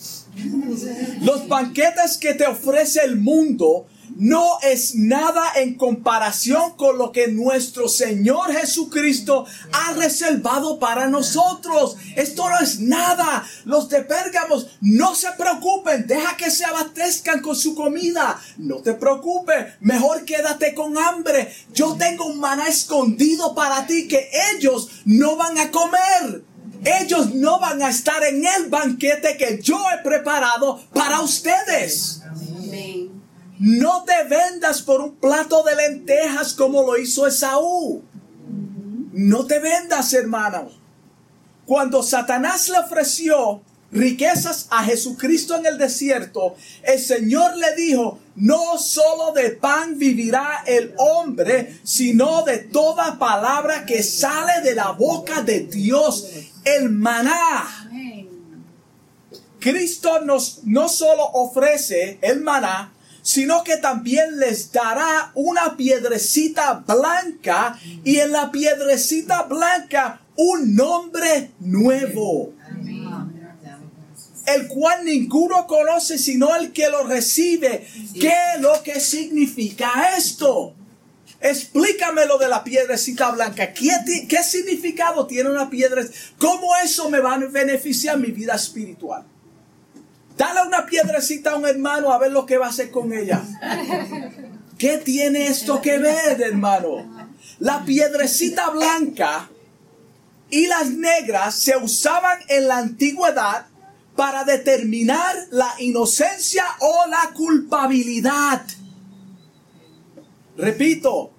Los 1.23 1.49
banquetes 1.49 2.19
que 2.19 2.35
te 2.35 2.47
ofrece 2.47 3.01
el 3.03 3.17
mundo 3.17 3.87
no 4.21 4.59
es 4.61 4.97
nada 4.97 5.51
en 5.57 5.77
comparación 5.77 6.77
con 6.77 6.99
lo 6.99 7.11
que 7.11 7.29
nuestro 7.29 7.89
Señor 7.89 8.53
Jesucristo 8.53 9.47
ha 9.73 9.95
reservado 9.95 10.79
para 10.79 11.09
nosotros. 11.09 11.97
Esto 12.17 12.51
no 12.51 12.59
es 12.61 12.81
nada. 12.81 13.49
Los 13.65 13.89
de 13.89 14.03
Pérgamos, 14.03 14.77
no 14.83 15.15
se 15.15 15.33
preocupen, 15.33 16.07
deja 16.07 16.37
que 16.37 16.51
se 16.51 16.67
abastezcan 16.67 17.41
con 17.41 17.57
su 17.57 17.75
comida. 17.75 18.39
No 18.59 18.83
te 18.83 18.93
preocupes, 18.93 19.73
mejor 19.81 20.27
quédate 20.27 20.75
con 20.75 20.99
hambre. 20.99 21.51
Yo 21.73 21.97
tengo 21.97 22.27
un 22.27 22.41
maná 22.41 22.69
escondido 22.69 23.55
para 23.55 23.87
ti 23.87 24.07
que 24.07 24.29
ellos 24.55 24.91
no 25.07 25.37
van 25.37 25.57
a 25.57 25.71
comer. 25.71 26.45
Ellos 26.85 27.35
no 27.35 27.59
van 27.59 27.83
a 27.83 27.89
estar 27.89 28.23
en 28.25 28.45
el 28.45 28.69
banquete 28.69 29.39
que 29.39 29.61
yo 29.63 29.79
he 29.95 30.03
preparado 30.03 30.79
para 30.93 31.21
ustedes. 31.23 32.20
No 33.61 34.05
te 34.05 34.25
vendas 34.25 34.81
por 34.81 35.03
un 35.03 35.17
plato 35.17 35.63
de 35.63 35.77
lentejas 35.77 36.55
como 36.55 36.81
lo 36.81 36.97
hizo 36.97 37.27
Esaú. 37.27 38.03
No 39.13 39.47
te 39.47 39.59
vendas, 39.59 40.15
hermanos. 40.15 40.81
Cuando 41.67 42.03
Satanás 42.03 42.71
le 42.71 42.79
ofreció 42.79 43.61
riquezas 43.93 44.67
a 44.71 44.83
Jesucristo 44.85 45.57
en 45.57 45.67
el 45.67 45.77
desierto, 45.77 46.55
el 46.85 46.99
Señor 46.99 47.55
le 47.59 47.75
dijo, 47.75 48.19
no 48.37 48.79
solo 48.79 49.33
de 49.33 49.51
pan 49.51 49.99
vivirá 49.99 50.63
el 50.67 50.95
hombre, 50.97 51.81
sino 51.83 52.43
de 52.45 52.59
toda 52.59 53.19
palabra 53.19 53.85
que 53.85 54.03
sale 54.03 54.63
de 54.63 54.75
la 54.75 54.93
boca 54.93 55.43
de 55.43 55.61
Dios, 55.61 56.31
el 56.65 56.89
maná. 56.89 57.91
Cristo 59.59 60.21
nos 60.21 60.65
no 60.65 60.89
solo 60.89 61.23
ofrece 61.35 62.19
el 62.23 62.41
maná, 62.41 62.95
sino 63.31 63.63
que 63.63 63.77
también 63.77 64.41
les 64.41 64.73
dará 64.73 65.31
una 65.37 65.77
piedrecita 65.77 66.85
blanca 66.85 67.79
y 68.03 68.17
en 68.17 68.33
la 68.33 68.51
piedrecita 68.51 69.43
blanca 69.45 70.21
un 70.35 70.75
nombre 70.75 71.53
nuevo, 71.61 72.53
el 74.47 74.67
cual 74.67 75.05
ninguno 75.05 75.69
conoce 75.69 76.19
sino 76.19 76.57
el 76.57 76.73
que 76.73 76.91
lo 76.91 77.05
recibe. 77.05 77.87
¿Qué 78.21 78.35
es 78.57 78.61
lo 78.61 78.83
que 78.83 78.99
significa 78.99 80.17
esto? 80.17 80.75
Explícame 81.41 82.27
lo 82.27 82.37
de 82.37 82.49
la 82.49 82.65
piedrecita 82.65 83.31
blanca. 83.31 83.73
¿Qué, 83.73 83.93
¿Qué 84.29 84.43
significado 84.43 85.29
tiene 85.29 85.51
una 85.51 85.71
piedra? 85.71 86.03
¿Cómo 86.37 86.73
eso 86.83 87.09
me 87.09 87.21
va 87.21 87.35
a 87.35 87.39
beneficiar 87.39 88.19
mi 88.19 88.33
vida 88.33 88.57
espiritual? 88.57 89.25
Dale 90.41 90.63
una 90.67 90.87
piedrecita 90.87 91.51
a 91.51 91.57
un 91.57 91.67
hermano 91.67 92.11
a 92.11 92.19
ver 92.19 92.33
lo 92.33 92.47
que 92.47 92.57
va 92.57 92.65
a 92.65 92.71
hacer 92.71 92.91
con 92.91 93.13
ella. 93.13 93.43
¿Qué 94.79 94.97
tiene 94.97 95.49
esto 95.49 95.83
que 95.83 95.99
ver, 95.99 96.41
hermano? 96.41 97.29
La 97.59 97.85
piedrecita 97.85 98.71
blanca 98.71 99.51
y 100.49 100.67
las 100.67 100.93
negras 100.93 101.57
se 101.57 101.77
usaban 101.77 102.39
en 102.49 102.69
la 102.69 102.79
antigüedad 102.79 103.67
para 104.17 104.45
determinar 104.45 105.37
la 105.51 105.75
inocencia 105.79 106.65
o 106.79 107.07
la 107.11 107.33
culpabilidad. 107.35 108.63
Repito, 110.57 111.33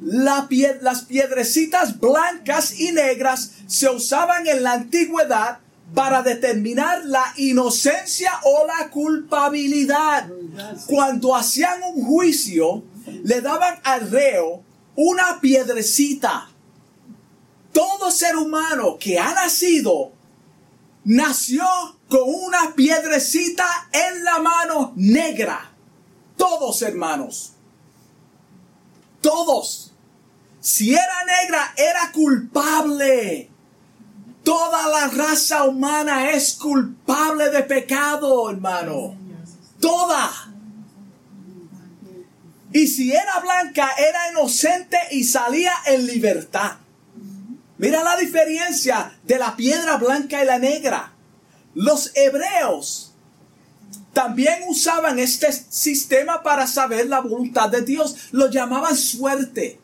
las 0.00 1.02
piedrecitas 1.04 2.00
blancas 2.00 2.80
y 2.80 2.90
negras 2.90 3.52
se 3.68 3.88
usaban 3.88 4.48
en 4.48 4.64
la 4.64 4.72
antigüedad 4.72 5.60
para 5.94 6.22
determinar 6.22 7.04
la 7.04 7.32
inocencia 7.36 8.32
o 8.44 8.66
la 8.66 8.90
culpabilidad. 8.90 10.30
Cuando 10.86 11.34
hacían 11.34 11.82
un 11.94 12.04
juicio, 12.04 12.84
le 13.24 13.40
daban 13.40 13.80
al 13.82 14.10
reo 14.10 14.62
una 14.96 15.40
piedrecita. 15.40 16.48
Todo 17.72 18.10
ser 18.10 18.36
humano 18.36 18.98
que 18.98 19.18
ha 19.18 19.32
nacido 19.32 20.12
nació 21.04 21.64
con 22.08 22.22
una 22.24 22.74
piedrecita 22.74 23.66
en 23.92 24.24
la 24.24 24.38
mano 24.40 24.92
negra. 24.96 25.70
Todos 26.36 26.82
hermanos. 26.82 27.52
Todos. 29.20 29.92
Si 30.60 30.92
era 30.92 31.24
negra, 31.26 31.74
era 31.76 32.12
culpable. 32.12 33.49
Toda 34.42 34.88
la 34.88 35.08
raza 35.08 35.64
humana 35.64 36.30
es 36.30 36.54
culpable 36.54 37.50
de 37.50 37.62
pecado, 37.62 38.50
hermano. 38.50 39.14
Toda. 39.80 40.30
Y 42.72 42.86
si 42.86 43.12
era 43.12 43.40
blanca, 43.40 43.90
era 43.98 44.30
inocente 44.30 44.96
y 45.10 45.24
salía 45.24 45.72
en 45.86 46.06
libertad. 46.06 46.76
Mira 47.78 48.04
la 48.04 48.16
diferencia 48.16 49.18
de 49.24 49.38
la 49.38 49.56
piedra 49.56 49.96
blanca 49.96 50.42
y 50.42 50.46
la 50.46 50.58
negra. 50.58 51.12
Los 51.74 52.12
hebreos 52.14 53.14
también 54.12 54.64
usaban 54.68 55.18
este 55.18 55.52
sistema 55.52 56.42
para 56.42 56.66
saber 56.66 57.06
la 57.06 57.20
voluntad 57.20 57.68
de 57.68 57.82
Dios. 57.82 58.28
Lo 58.32 58.50
llamaban 58.50 58.96
suerte. 58.96 59.80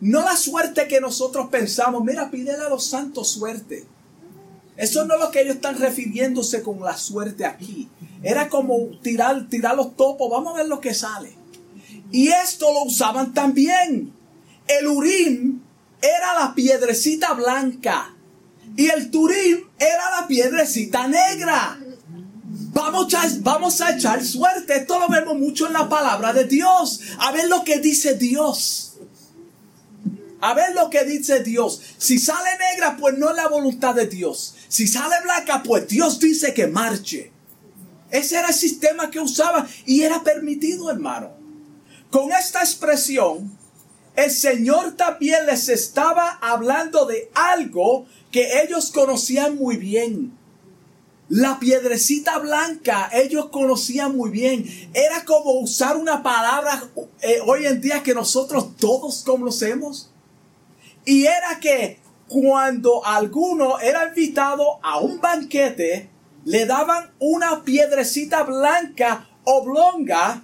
No 0.00 0.22
la 0.22 0.36
suerte 0.36 0.88
que 0.88 1.00
nosotros 1.00 1.48
pensamos. 1.50 2.02
Mira, 2.04 2.30
pídele 2.30 2.64
a 2.64 2.68
los 2.68 2.86
santos 2.86 3.30
suerte. 3.30 3.86
Eso 4.76 5.04
no 5.04 5.14
es 5.14 5.20
lo 5.20 5.30
que 5.30 5.42
ellos 5.42 5.56
están 5.56 5.78
refiriéndose 5.78 6.62
con 6.62 6.80
la 6.80 6.96
suerte 6.96 7.44
aquí. 7.44 7.88
Era 8.22 8.48
como 8.48 8.88
tirar, 9.02 9.48
tirar 9.48 9.76
los 9.76 9.96
topos. 9.96 10.30
Vamos 10.30 10.54
a 10.54 10.58
ver 10.58 10.68
lo 10.68 10.80
que 10.80 10.94
sale. 10.94 11.34
Y 12.10 12.28
esto 12.28 12.72
lo 12.72 12.84
usaban 12.84 13.34
también. 13.34 14.12
El 14.66 14.86
urim 14.86 15.60
era 16.00 16.34
la 16.38 16.54
piedrecita 16.54 17.34
blanca. 17.34 18.14
Y 18.76 18.88
el 18.88 19.10
turim 19.10 19.60
era 19.78 20.20
la 20.20 20.26
piedrecita 20.26 21.06
negra. 21.06 21.78
Vamos 22.72 23.14
a, 23.14 23.22
vamos 23.40 23.80
a 23.80 23.94
echar 23.94 24.24
suerte. 24.24 24.76
Esto 24.76 24.98
lo 24.98 25.08
vemos 25.08 25.38
mucho 25.38 25.66
en 25.66 25.74
la 25.74 25.88
palabra 25.88 26.32
de 26.32 26.44
Dios. 26.44 27.00
A 27.18 27.30
ver 27.30 27.48
lo 27.48 27.62
que 27.62 27.78
dice 27.78 28.14
Dios. 28.14 28.94
A 30.40 30.54
ver 30.54 30.74
lo 30.74 30.90
que 30.90 31.04
dice 31.04 31.42
Dios. 31.42 31.80
Si 31.96 32.18
sale 32.18 32.50
negra, 32.72 32.96
pues 32.98 33.16
no 33.16 33.30
es 33.30 33.36
la 33.36 33.48
voluntad 33.48 33.94
de 33.94 34.06
Dios. 34.06 34.56
Si 34.74 34.88
sale 34.88 35.14
blanca, 35.22 35.62
pues 35.62 35.86
Dios 35.86 36.18
dice 36.18 36.52
que 36.52 36.66
marche. 36.66 37.30
Ese 38.10 38.36
era 38.36 38.48
el 38.48 38.54
sistema 38.54 39.08
que 39.08 39.20
usaba 39.20 39.68
y 39.86 40.02
era 40.02 40.24
permitido, 40.24 40.90
hermano. 40.90 41.30
Con 42.10 42.32
esta 42.32 42.58
expresión, 42.58 43.56
el 44.16 44.32
Señor 44.32 44.96
también 44.96 45.46
les 45.46 45.68
estaba 45.68 46.40
hablando 46.42 47.06
de 47.06 47.30
algo 47.34 48.06
que 48.32 48.62
ellos 48.62 48.90
conocían 48.90 49.54
muy 49.54 49.76
bien. 49.76 50.36
La 51.28 51.60
piedrecita 51.60 52.38
blanca, 52.38 53.10
ellos 53.12 53.50
conocían 53.50 54.16
muy 54.16 54.30
bien. 54.30 54.90
Era 54.92 55.24
como 55.24 55.52
usar 55.52 55.96
una 55.96 56.24
palabra 56.24 56.82
eh, 57.22 57.38
hoy 57.46 57.66
en 57.66 57.80
día 57.80 58.02
que 58.02 58.12
nosotros 58.12 58.76
todos 58.76 59.22
conocemos. 59.22 60.10
Y 61.04 61.26
era 61.26 61.60
que 61.60 62.02
cuando 62.28 63.04
alguno 63.06 63.78
era 63.78 64.08
invitado 64.08 64.78
a 64.82 64.98
un 64.98 65.20
banquete, 65.20 66.10
le 66.44 66.66
daban 66.66 67.10
una 67.18 67.62
piedrecita 67.64 68.42
blanca 68.42 69.28
oblonga 69.44 70.42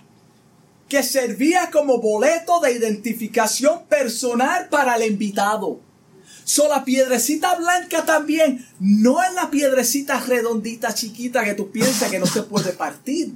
que 0.88 1.02
servía 1.02 1.70
como 1.70 1.98
boleto 1.98 2.60
de 2.60 2.72
identificación 2.72 3.86
personal 3.86 4.68
para 4.68 4.96
el 4.96 5.10
invitado. 5.10 5.80
So, 6.44 6.68
la 6.68 6.84
piedrecita 6.84 7.54
blanca 7.54 8.04
también 8.04 8.66
no 8.80 9.22
es 9.22 9.32
la 9.34 9.50
piedrecita 9.50 10.18
redondita 10.20 10.92
chiquita 10.92 11.44
que 11.44 11.54
tú 11.54 11.70
piensas 11.70 12.10
que 12.10 12.18
no 12.18 12.26
se 12.26 12.42
puede 12.42 12.72
partir. 12.72 13.34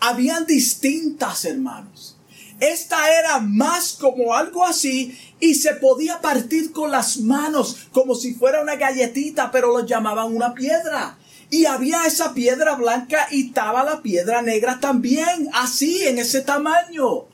Habían 0.00 0.44
distintas, 0.44 1.46
hermanos. 1.46 2.18
Esta 2.60 3.10
era 3.18 3.38
más 3.38 3.94
como 3.94 4.34
algo 4.34 4.64
así 4.64 5.18
y 5.40 5.54
se 5.54 5.74
podía 5.74 6.20
partir 6.20 6.72
con 6.72 6.90
las 6.90 7.18
manos 7.18 7.88
como 7.92 8.14
si 8.14 8.34
fuera 8.34 8.62
una 8.62 8.76
galletita, 8.76 9.50
pero 9.50 9.72
lo 9.72 9.84
llamaban 9.84 10.34
una 10.34 10.54
piedra. 10.54 11.18
Y 11.50 11.66
había 11.66 12.06
esa 12.06 12.34
piedra 12.34 12.74
blanca 12.74 13.28
y 13.30 13.48
estaba 13.48 13.84
la 13.84 14.02
piedra 14.02 14.42
negra 14.42 14.80
también, 14.80 15.48
así, 15.52 16.02
en 16.02 16.18
ese 16.18 16.40
tamaño. 16.40 17.26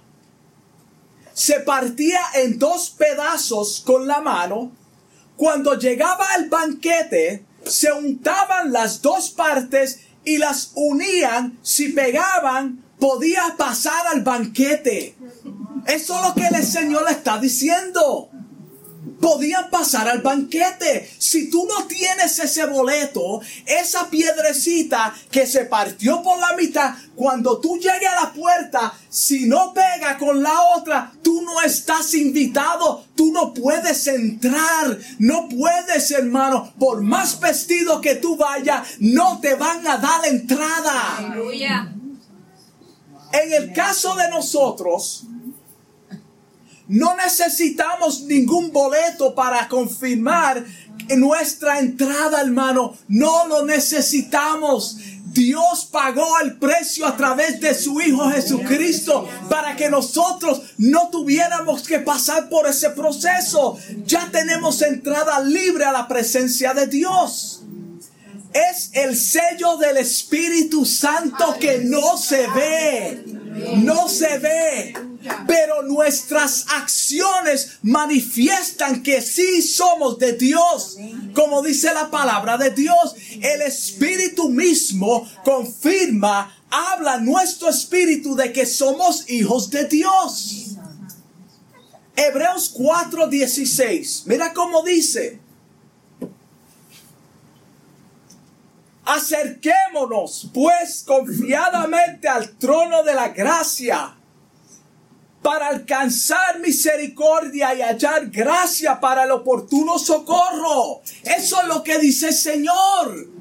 Se 1.33 1.61
partía 1.61 2.21
en 2.35 2.59
dos 2.59 2.91
pedazos 2.91 3.83
con 3.87 4.07
la 4.07 4.21
mano. 4.21 4.73
Cuando 5.37 5.79
llegaba 5.79 6.27
al 6.35 6.51
banquete, 6.51 7.47
se 7.65 7.91
untaban 7.93 8.73
las 8.73 9.01
dos 9.01 9.31
partes 9.31 10.01
y 10.25 10.39
las 10.39 10.73
unían 10.75 11.59
si 11.63 11.89
pegaban 11.89 12.85
podía 13.03 13.57
pasar 13.57 14.07
al 14.07 14.21
banquete. 14.23 15.17
Eso 15.87 16.17
es 16.17 16.29
lo 16.29 16.35
que 16.35 16.47
el 16.47 16.65
Señor 16.65 17.05
le 17.05 17.13
está 17.13 17.39
diciendo. 17.39 18.31
podían 19.21 19.71
pasar 19.71 20.09
al 20.09 20.21
banquete. 20.21 21.09
Si 21.19 21.49
tú 21.49 21.67
no 21.67 21.87
tienes 21.87 22.39
ese 22.39 22.67
boleto, 22.67 23.41
esa 23.67 24.11
piedrecita 24.11 25.15
que 25.31 25.47
se 25.47 25.65
partió 25.65 26.23
por 26.23 26.39
la 26.39 26.55
mitad, 26.57 26.95
cuando 27.15 27.59
tú 27.61 27.79
llegues 27.79 28.09
a 28.09 28.25
la 28.25 28.33
puerta, 28.33 28.93
si 29.09 29.47
no 29.47 29.73
pega 29.73 30.19
con 30.19 30.43
la 30.43 30.61
otra, 30.77 31.13
tú 31.23 31.43
no 31.43 31.63
estás 31.63 32.15
invitado, 32.15 33.05
tú 33.15 33.33
no 33.33 33.55
puedes 33.55 34.07
entrar, 34.07 34.99
no 35.19 35.49
puedes 35.49 36.11
hermano, 36.11 36.73
por 36.79 37.03
más 37.03 37.39
vestido 37.41 38.01
que 38.01 38.17
tú 38.17 38.37
vayas, 38.37 38.87
no 38.99 39.41
te 39.41 39.55
van 39.55 39.87
a 39.87 39.99
dar 39.99 40.27
entrada. 40.27 41.17
Aleluya. 41.19 41.93
En 43.33 43.53
el 43.53 43.73
caso 43.73 44.15
de 44.15 44.29
nosotros, 44.29 45.25
no 46.89 47.17
necesitamos 47.17 48.23
ningún 48.23 48.73
boleto 48.73 49.35
para 49.35 49.69
confirmar 49.69 50.65
nuestra 51.17 51.79
entrada, 51.79 52.41
hermano. 52.41 52.97
No 53.09 53.47
lo 53.47 53.65
necesitamos. 53.65 54.99
Dios 55.33 55.89
pagó 55.91 56.41
el 56.41 56.59
precio 56.59 57.07
a 57.07 57.17
través 57.17 57.59
de 57.61 57.75
su 57.75 58.01
Hijo 58.01 58.31
Jesucristo 58.31 59.27
para 59.49 59.77
que 59.77 59.89
nosotros 59.89 60.61
no 60.77 61.09
tuviéramos 61.09 61.83
que 61.83 62.01
pasar 62.01 62.51
por 62.51 62.67
ese 62.67 62.91
proceso. 62.91 63.79
Ya 64.05 64.29
tenemos 64.31 64.83
entrada 64.83 65.41
libre 65.41 65.85
a 65.85 65.93
la 65.93 66.07
presencia 66.07 66.75
de 66.75 66.87
Dios. 66.87 67.63
Es 68.53 68.91
el 68.93 69.17
sello 69.17 69.79
del 69.79 69.97
Espíritu 69.97 70.85
Santo 70.85 71.57
que 71.59 71.79
no 71.79 72.19
se 72.19 72.47
ve. 72.49 73.42
No 73.77 74.09
se 74.09 74.39
ve 74.39 74.95
pero 75.47 75.83
nuestras 75.83 76.67
acciones 76.69 77.79
manifiestan 77.83 79.03
que 79.03 79.21
sí 79.21 79.63
somos 79.63 80.19
de 80.19 80.33
Dios. 80.33 80.97
Como 81.35 81.63
dice 81.63 81.93
la 81.95 82.11
palabra 82.11 82.59
de 82.59 82.71
Dios, 82.71 83.15
el 83.41 83.63
Espíritu 83.63 84.49
mismo 84.49 85.29
confirma, 85.45 86.57
habla 86.71 87.19
nuestro 87.19 87.69
espíritu 87.69 88.35
de 88.35 88.53
que 88.53 88.67
somos 88.67 89.29
hijos 89.31 89.71
de 89.71 89.87
Dios. 89.87 90.77
Hebreos 92.17 92.73
4:16, 92.75 94.25
mira 94.27 94.53
cómo 94.53 94.83
dice. 94.83 95.41
Acerquémonos 99.05 100.51
pues 100.55 101.05
confiadamente 101.07 102.29
al 102.29 102.57
trono 102.57 103.03
de 103.03 103.15
la 103.15 103.29
gracia 103.29 104.17
para 105.43 105.69
alcanzar 105.69 106.61
misericordia 106.61 107.75
y 107.75 107.83
hallar 107.83 108.31
gracia 108.31 109.01
para 109.01 109.25
el 109.25 109.33
oportuno 109.33 109.99
socorro. 109.99 111.03
Eso 111.25 111.61
es 111.61 111.67
lo 111.67 111.83
que 111.83 111.99
dice 111.99 112.29
el 112.29 112.35
Señor. 112.35 113.32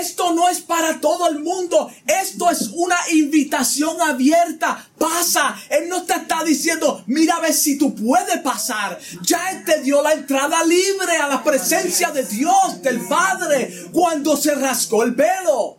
Esto 0.00 0.32
no 0.32 0.48
es 0.48 0.60
para 0.60 1.00
todo 1.00 1.28
el 1.28 1.40
mundo. 1.40 1.90
Esto 2.06 2.50
es 2.50 2.70
una 2.74 2.96
invitación 3.12 4.00
abierta. 4.00 4.88
Pasa. 4.98 5.56
Él 5.70 5.88
no 5.88 6.04
te 6.04 6.14
está 6.14 6.42
diciendo, 6.44 7.02
mira 7.06 7.36
a 7.36 7.40
ver 7.40 7.54
si 7.54 7.78
tú 7.78 7.94
puedes 7.94 8.38
pasar. 8.38 8.98
Ya 9.22 9.50
Él 9.50 9.64
te 9.64 9.82
dio 9.82 10.02
la 10.02 10.12
entrada 10.12 10.64
libre 10.64 11.16
a 11.16 11.28
la 11.28 11.42
presencia 11.42 12.10
de 12.10 12.24
Dios, 12.24 12.82
del 12.82 13.06
Padre, 13.06 13.88
cuando 13.92 14.36
se 14.36 14.54
rascó 14.54 15.02
el 15.02 15.12
velo. 15.12 15.78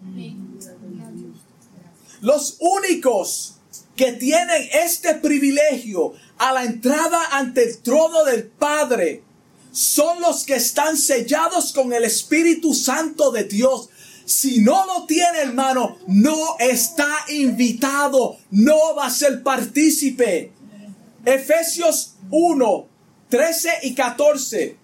Los 2.22 2.58
únicos 2.60 3.56
que 3.96 4.14
tienen 4.14 4.70
este 4.74 5.16
privilegio 5.16 6.14
a 6.38 6.52
la 6.52 6.64
entrada 6.64 7.30
ante 7.32 7.64
el 7.64 7.78
trono 7.80 8.24
del 8.24 8.46
Padre 8.48 9.24
son 9.72 10.22
los 10.22 10.46
que 10.46 10.56
están 10.56 10.98
sellados 10.98 11.74
con 11.74 11.92
el 11.92 12.06
Espíritu 12.06 12.74
Santo 12.74 13.32
de 13.32 13.44
Dios. 13.44 13.90
Si 14.26 14.60
no 14.62 14.86
lo 14.86 15.06
tiene, 15.06 15.40
hermano, 15.40 15.98
no 16.08 16.58
está 16.60 17.10
invitado, 17.30 18.38
no 18.52 18.96
va 18.96 19.06
a 19.06 19.12
ser 19.12 19.44
partícipe. 19.44 20.52
Efesios 21.24 22.16
1, 22.32 22.88
13 23.30 23.70
y 23.84 23.94
14. 23.94 24.78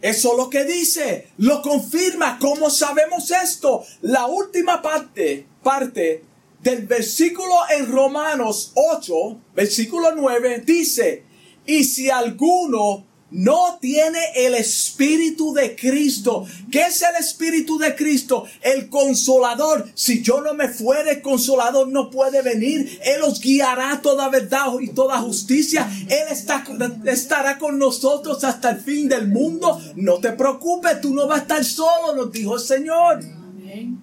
Eso 0.00 0.32
es 0.32 0.38
lo 0.38 0.50
que 0.50 0.64
dice, 0.64 1.28
lo 1.38 1.62
confirma. 1.62 2.38
¿Cómo 2.38 2.70
sabemos 2.70 3.30
esto? 3.30 3.84
La 4.02 4.26
última 4.26 4.80
parte, 4.80 5.46
parte 5.62 6.24
del 6.62 6.86
versículo 6.86 7.54
en 7.70 7.90
Romanos 7.90 8.72
8, 8.74 9.38
versículo 9.54 10.14
9, 10.14 10.62
dice, 10.64 11.24
y 11.66 11.84
si 11.84 12.10
alguno 12.10 13.04
no 13.30 13.78
tiene 13.80 14.18
el 14.36 14.54
Espíritu 14.54 15.52
de 15.52 15.74
Cristo. 15.74 16.46
¿Qué 16.70 16.82
es 16.82 17.02
el 17.02 17.16
Espíritu 17.16 17.76
de 17.76 17.94
Cristo? 17.96 18.44
El 18.62 18.88
consolador. 18.88 19.90
Si 19.94 20.22
yo 20.22 20.40
no 20.40 20.54
me 20.54 20.68
fuere, 20.68 21.10
el 21.10 21.22
consolador 21.22 21.88
no 21.88 22.08
puede 22.08 22.42
venir. 22.42 23.00
Él 23.04 23.22
os 23.22 23.40
guiará 23.40 24.00
toda 24.00 24.28
verdad 24.28 24.66
y 24.80 24.88
toda 24.88 25.18
justicia. 25.18 25.90
Él 26.08 26.28
está, 26.30 26.64
estará 27.06 27.58
con 27.58 27.78
nosotros 27.78 28.44
hasta 28.44 28.70
el 28.70 28.80
fin 28.80 29.08
del 29.08 29.26
mundo. 29.28 29.80
No 29.96 30.18
te 30.18 30.32
preocupes, 30.32 31.00
tú 31.00 31.12
no 31.12 31.26
vas 31.26 31.40
a 31.40 31.42
estar 31.42 31.64
solo, 31.64 32.14
nos 32.14 32.30
dijo 32.30 32.54
el 32.54 32.62
Señor. 32.62 33.24
Amén. 33.24 34.02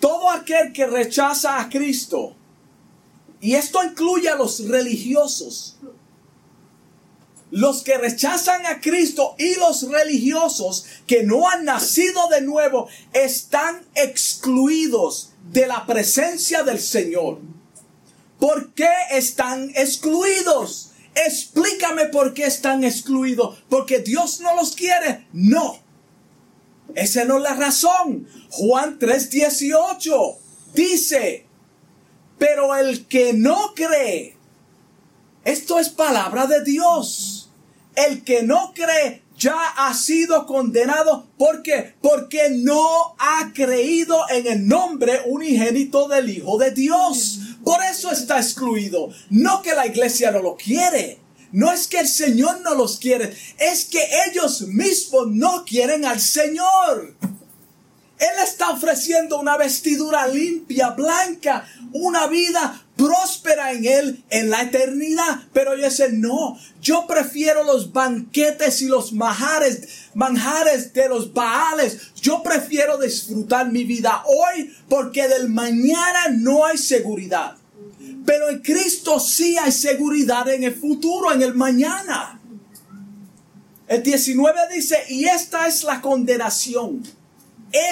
Todo 0.00 0.28
aquel 0.30 0.70
que 0.74 0.86
rechaza 0.86 1.58
a 1.58 1.70
Cristo, 1.70 2.36
y 3.40 3.54
esto 3.54 3.82
incluye 3.82 4.28
a 4.28 4.36
los 4.36 4.68
religiosos, 4.68 5.78
los 7.54 7.84
que 7.84 7.96
rechazan 7.96 8.66
a 8.66 8.80
Cristo 8.80 9.36
y 9.38 9.54
los 9.54 9.88
religiosos 9.88 10.86
que 11.06 11.22
no 11.22 11.48
han 11.48 11.64
nacido 11.64 12.26
de 12.26 12.40
nuevo 12.40 12.88
están 13.12 13.80
excluidos 13.94 15.30
de 15.52 15.68
la 15.68 15.86
presencia 15.86 16.64
del 16.64 16.80
Señor. 16.80 17.38
¿Por 18.40 18.74
qué 18.74 18.90
están 19.12 19.70
excluidos? 19.76 20.90
Explícame 21.14 22.06
por 22.06 22.34
qué 22.34 22.46
están 22.46 22.82
excluidos. 22.82 23.62
¿Porque 23.68 24.00
Dios 24.00 24.40
no 24.40 24.56
los 24.56 24.74
quiere? 24.74 25.28
No. 25.32 25.78
Esa 26.96 27.24
no 27.24 27.36
es 27.36 27.42
la 27.44 27.54
razón. 27.54 28.26
Juan 28.50 28.98
3:18 28.98 30.38
dice, 30.74 31.46
pero 32.36 32.74
el 32.74 33.06
que 33.06 33.32
no 33.32 33.74
cree, 33.76 34.36
esto 35.44 35.78
es 35.78 35.88
palabra 35.88 36.48
de 36.48 36.64
Dios. 36.64 37.43
El 37.96 38.24
que 38.24 38.42
no 38.42 38.72
cree 38.74 39.22
ya 39.38 39.56
ha 39.76 39.94
sido 39.94 40.46
condenado. 40.46 41.26
¿Por 41.38 41.62
qué? 41.62 41.94
Porque 42.00 42.50
no 42.50 43.14
ha 43.18 43.52
creído 43.52 44.18
en 44.30 44.46
el 44.46 44.66
nombre 44.68 45.22
unigénito 45.26 46.08
del 46.08 46.30
Hijo 46.30 46.58
de 46.58 46.70
Dios. 46.70 47.40
Por 47.64 47.82
eso 47.82 48.10
está 48.10 48.38
excluido. 48.38 49.10
No 49.30 49.62
que 49.62 49.74
la 49.74 49.86
iglesia 49.86 50.30
no 50.30 50.40
lo 50.40 50.56
quiere. 50.56 51.24
No 51.54 51.70
es 51.70 51.86
que 51.86 52.00
el 52.00 52.08
Señor 52.08 52.62
no 52.62 52.74
los 52.74 52.98
quiere, 52.98 53.32
es 53.60 53.84
que 53.84 54.04
ellos 54.26 54.62
mismos 54.62 55.28
no 55.30 55.64
quieren 55.64 56.04
al 56.04 56.18
Señor. 56.18 57.14
Él 57.22 58.42
está 58.42 58.70
ofreciendo 58.70 59.38
una 59.38 59.56
vestidura 59.56 60.26
limpia, 60.26 60.90
blanca, 60.90 61.64
una 61.92 62.26
vida 62.26 62.83
próspera 62.96 63.72
en 63.72 63.84
Él 63.84 64.24
en 64.30 64.50
la 64.50 64.62
eternidad. 64.62 65.40
Pero 65.52 65.74
ellos 65.74 65.96
dicen, 65.96 66.20
no, 66.20 66.58
yo 66.80 67.06
prefiero 67.06 67.64
los 67.64 67.92
banquetes 67.92 68.82
y 68.82 68.86
los 68.86 69.12
manjares, 69.12 70.08
manjares 70.14 70.92
de 70.92 71.08
los 71.08 71.32
baales. 71.32 72.12
Yo 72.20 72.42
prefiero 72.42 72.98
disfrutar 72.98 73.70
mi 73.70 73.84
vida 73.84 74.22
hoy 74.26 74.74
porque 74.88 75.28
del 75.28 75.48
mañana 75.48 76.28
no 76.32 76.64
hay 76.64 76.78
seguridad. 76.78 77.56
Pero 78.24 78.48
en 78.48 78.60
Cristo 78.60 79.20
sí 79.20 79.58
hay 79.58 79.72
seguridad 79.72 80.48
en 80.48 80.64
el 80.64 80.74
futuro, 80.74 81.32
en 81.32 81.42
el 81.42 81.54
mañana. 81.54 82.40
El 83.86 84.02
19 84.02 84.58
dice, 84.74 84.96
y 85.10 85.24
esta 85.24 85.66
es 85.66 85.84
la 85.84 86.00
condenación. 86.00 87.02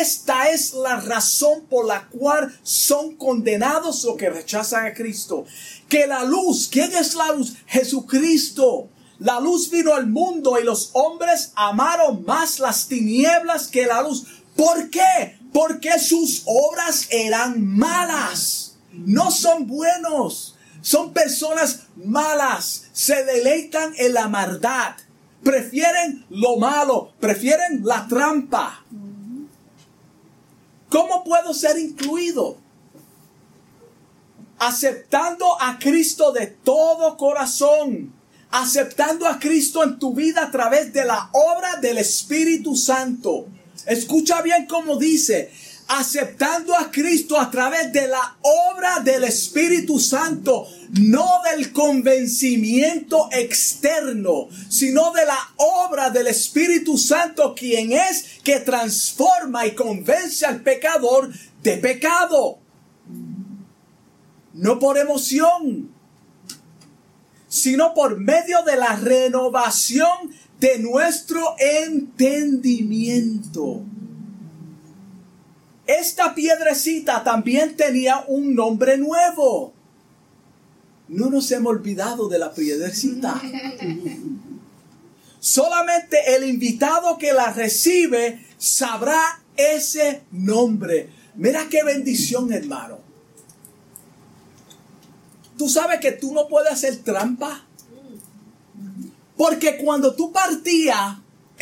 Esta 0.00 0.48
es 0.50 0.74
la 0.74 1.00
razón 1.00 1.66
por 1.68 1.86
la 1.86 2.08
cual 2.08 2.56
son 2.62 3.16
condenados 3.16 4.04
los 4.04 4.16
que 4.16 4.30
rechazan 4.30 4.86
a 4.86 4.94
Cristo. 4.94 5.44
Que 5.88 6.06
la 6.06 6.24
luz, 6.24 6.68
¿quién 6.70 6.92
es 6.94 7.14
la 7.14 7.32
luz? 7.32 7.54
Jesucristo. 7.66 8.88
La 9.18 9.40
luz 9.40 9.70
vino 9.70 9.94
al 9.94 10.06
mundo 10.06 10.58
y 10.60 10.64
los 10.64 10.90
hombres 10.94 11.52
amaron 11.54 12.24
más 12.24 12.58
las 12.58 12.86
tinieblas 12.86 13.68
que 13.68 13.86
la 13.86 14.02
luz. 14.02 14.24
¿Por 14.56 14.90
qué? 14.90 15.38
Porque 15.52 15.98
sus 15.98 16.42
obras 16.46 17.08
eran 17.10 17.66
malas 17.66 18.72
no 18.92 19.30
son 19.30 19.66
buenos, 19.66 20.56
son 20.80 21.12
personas 21.12 21.84
malas, 21.96 22.88
se 22.92 23.24
deleitan 23.24 23.92
en 23.96 24.14
la 24.14 24.28
maldad, 24.28 24.94
prefieren 25.42 26.24
lo 26.28 26.56
malo, 26.56 27.12
prefieren 27.20 27.80
la 27.84 28.06
trampa. 28.06 28.84
¿Cómo 30.92 31.24
puedo 31.24 31.54
ser 31.54 31.78
incluido? 31.78 32.58
Aceptando 34.58 35.60
a 35.60 35.78
Cristo 35.78 36.32
de 36.32 36.48
todo 36.48 37.16
corazón, 37.16 38.12
aceptando 38.50 39.26
a 39.26 39.38
Cristo 39.38 39.82
en 39.82 39.98
tu 39.98 40.12
vida 40.12 40.44
a 40.44 40.50
través 40.50 40.92
de 40.92 41.06
la 41.06 41.30
obra 41.32 41.76
del 41.76 41.96
Espíritu 41.96 42.76
Santo. 42.76 43.46
Escucha 43.86 44.42
bien 44.42 44.66
cómo 44.66 44.98
dice, 44.98 45.50
aceptando 45.94 46.74
a 46.74 46.90
Cristo 46.90 47.38
a 47.38 47.50
través 47.50 47.92
de 47.92 48.08
la 48.08 48.38
obra 48.40 49.00
del 49.00 49.24
Espíritu 49.24 49.98
Santo, 49.98 50.66
no 50.98 51.42
del 51.50 51.70
convencimiento 51.70 53.28
externo, 53.30 54.48
sino 54.70 55.12
de 55.12 55.26
la 55.26 55.36
obra 55.56 56.08
del 56.08 56.28
Espíritu 56.28 56.96
Santo, 56.96 57.54
quien 57.54 57.92
es 57.92 58.40
que 58.42 58.60
transforma 58.60 59.66
y 59.66 59.74
convence 59.74 60.46
al 60.46 60.62
pecador 60.62 61.30
de 61.62 61.76
pecado. 61.76 62.58
No 64.54 64.78
por 64.78 64.96
emoción, 64.96 65.90
sino 67.48 67.92
por 67.92 68.18
medio 68.18 68.62
de 68.62 68.76
la 68.76 68.96
renovación 68.96 70.32
de 70.58 70.78
nuestro 70.78 71.54
entendimiento. 71.58 73.82
Esta 75.86 76.34
piedrecita 76.34 77.24
también 77.24 77.76
tenía 77.76 78.24
un 78.28 78.54
nombre 78.54 78.98
nuevo. 78.98 79.72
No 81.08 81.28
nos 81.28 81.50
hemos 81.50 81.70
olvidado 81.70 82.28
de 82.28 82.38
la 82.38 82.52
piedrecita. 82.52 83.40
Solamente 85.40 86.36
el 86.36 86.48
invitado 86.48 87.18
que 87.18 87.32
la 87.32 87.52
recibe 87.52 88.46
sabrá 88.58 89.42
ese 89.56 90.22
nombre. 90.30 91.10
Mira 91.34 91.66
qué 91.68 91.82
bendición, 91.82 92.52
hermano. 92.52 92.98
Tú 95.58 95.68
sabes 95.68 96.00
que 96.00 96.12
tú 96.12 96.32
no 96.32 96.48
puedes 96.48 96.72
hacer 96.72 96.98
trampa. 96.98 97.66
Porque 99.36 99.76
cuando 99.78 100.14
tú 100.14 100.32
partías, 100.32 101.16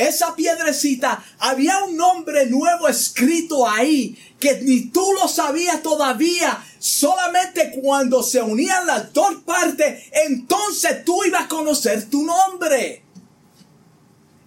esa 0.09 0.35
piedrecita, 0.35 1.23
había 1.39 1.85
un 1.85 1.97
nombre 1.97 2.47
nuevo 2.47 2.89
escrito 2.89 3.69
ahí 3.69 4.19
que 4.39 4.61
ni 4.63 4.87
tú 4.91 5.05
lo 5.21 5.29
sabías 5.29 5.83
todavía. 5.83 6.65
Solamente 6.79 7.79
cuando 7.83 8.23
se 8.23 8.41
unían 8.41 8.87
las 8.87 9.13
dos 9.13 9.37
partes, 9.45 10.05
entonces 10.27 11.05
tú 11.05 11.23
ibas 11.25 11.45
a 11.45 11.49
conocer 11.49 12.09
tu 12.09 12.25
nombre. 12.25 13.05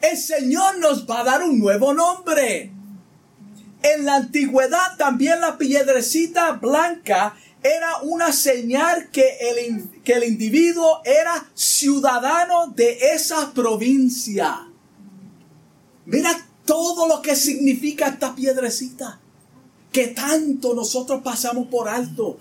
El 0.02 0.18
Señor 0.18 0.80
nos 0.80 1.10
va 1.10 1.22
a 1.22 1.24
dar 1.24 1.44
un 1.44 1.60
nuevo 1.60 1.94
nombre. 1.94 2.72
En 3.84 4.06
la 4.06 4.16
antigüedad 4.16 4.98
también 4.98 5.42
la 5.42 5.58
piedrecita 5.58 6.54
blanca 6.54 7.36
era 7.64 8.00
una 8.02 8.34
señal 8.34 9.10
que 9.12 9.38
el, 9.40 9.90
que 10.04 10.14
el 10.14 10.26
individuo 10.26 11.02
era 11.06 11.50
ciudadano 11.54 12.68
de 12.76 12.98
esa 13.14 13.54
provincia. 13.54 14.68
Mira 16.06 16.48
todo 16.66 17.08
lo 17.08 17.22
que 17.22 17.36
significa 17.36 18.08
esta 18.08 18.36
piedrecita. 18.36 19.20
Que 19.92 20.08
tanto 20.08 20.74
nosotros 20.74 21.22
pasamos 21.24 21.68
por 21.68 21.88
alto. 21.88 22.38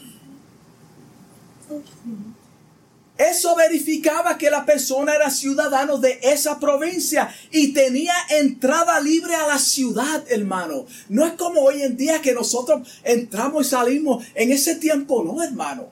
Eso 3.19 3.55
verificaba 3.55 4.39
que 4.39 4.51
la 4.51 4.65
persona 4.65 5.15
era 5.15 5.31
ciudadano 5.31 5.99
de 5.99 6.19
esa 6.23 6.59
provincia 6.59 7.33
y 7.51 7.73
tenía 7.73 8.15
entrada 8.31 8.99
libre 9.01 9.35
a 9.35 9.47
la 9.47 9.59
ciudad, 9.59 10.25
hermano. 10.29 10.87
No 11.09 11.25
es 11.25 11.35
como 11.35 11.61
hoy 11.61 11.83
en 11.83 11.97
día 11.97 12.23
que 12.23 12.33
nosotros 12.33 12.89
entramos 13.05 13.67
y 13.67 13.71
salimos. 13.71 14.25
En 14.35 14.51
ese 14.51 14.77
tiempo 14.77 15.23
no, 15.23 15.43
hermano. 15.43 15.89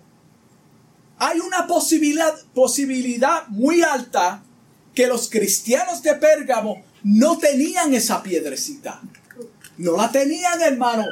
Hay 1.19 1.39
una 1.39 1.67
posibilidad, 1.67 2.35
posibilidad 2.55 3.47
muy 3.49 3.83
alta 3.83 4.43
que 4.95 5.07
los 5.07 5.29
cristianos 5.29 6.03
de 6.03 6.15
Pérgamo 6.15 6.83
no 7.03 7.39
tenían 7.39 7.95
esa 7.95 8.23
piedrecita. 8.23 9.01
No 9.79 9.97
la 9.97 10.11
tenían, 10.11 10.61
hermano. 10.61 11.05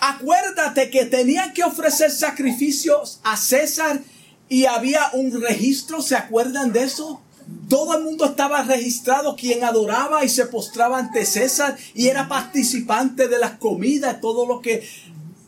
Acuérdate 0.00 0.90
que 0.90 1.06
tenían 1.06 1.52
que 1.52 1.64
ofrecer 1.64 2.10
sacrificios 2.10 3.20
a 3.24 3.36
César 3.36 4.00
y 4.48 4.66
había 4.66 5.10
un 5.14 5.40
registro, 5.40 6.02
¿se 6.02 6.14
acuerdan 6.14 6.72
de 6.72 6.84
eso? 6.84 7.22
Todo 7.68 7.96
el 7.96 8.04
mundo 8.04 8.24
estaba 8.26 8.62
registrado, 8.62 9.36
quien 9.36 9.64
adoraba 9.64 10.24
y 10.24 10.28
se 10.28 10.46
postraba 10.46 10.98
ante 10.98 11.24
César 11.24 11.76
y 11.94 12.08
era 12.08 12.28
participante 12.28 13.28
de 13.28 13.38
las 13.38 13.52
comidas, 13.52 14.20
todo 14.20 14.46
lo 14.46 14.60
que 14.60 14.86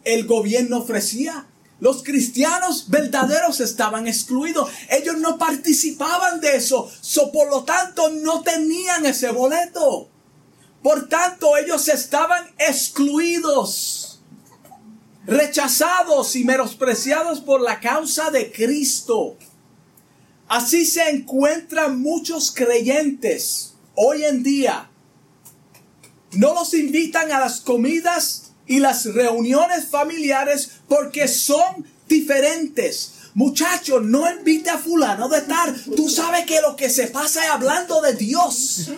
el 0.04 0.26
gobierno 0.26 0.78
ofrecía. 0.78 1.46
Los 1.78 2.02
cristianos 2.02 2.88
verdaderos 2.88 3.60
estaban 3.60 4.08
excluidos. 4.08 4.70
Ellos 4.88 5.18
no 5.18 5.36
participaban 5.36 6.40
de 6.40 6.56
eso. 6.56 6.90
So, 7.00 7.30
por 7.30 7.50
lo 7.50 7.64
tanto, 7.64 8.08
no 8.10 8.42
tenían 8.42 9.04
ese 9.04 9.30
boleto. 9.30 10.08
Por 10.82 11.08
tanto, 11.08 11.56
ellos 11.56 11.88
estaban 11.88 12.46
excluidos, 12.58 14.20
rechazados 15.26 16.34
y 16.36 16.44
menospreciados 16.44 17.40
por 17.40 17.60
la 17.60 17.80
causa 17.80 18.30
de 18.30 18.50
Cristo. 18.52 19.36
Así 20.48 20.86
se 20.86 21.10
encuentran 21.10 22.00
muchos 22.00 22.52
creyentes 22.52 23.74
hoy 23.96 24.24
en 24.24 24.42
día. 24.42 24.88
No 26.32 26.54
los 26.54 26.72
invitan 26.72 27.32
a 27.32 27.40
las 27.40 27.60
comidas 27.60 28.45
y 28.66 28.80
las 28.80 29.04
reuniones 29.06 29.86
familiares 29.86 30.70
porque 30.88 31.28
son 31.28 31.86
diferentes. 32.08 33.12
Muchachos, 33.34 34.02
no 34.02 34.30
invite 34.30 34.70
a 34.70 34.78
fulano 34.78 35.28
de 35.28 35.38
estar. 35.38 35.74
Tú 35.94 36.08
sabes 36.08 36.46
que 36.46 36.60
lo 36.62 36.74
que 36.74 36.88
se 36.88 37.08
pasa 37.08 37.44
es 37.44 37.50
hablando 37.50 38.00
de 38.00 38.14
Dios. 38.14 38.90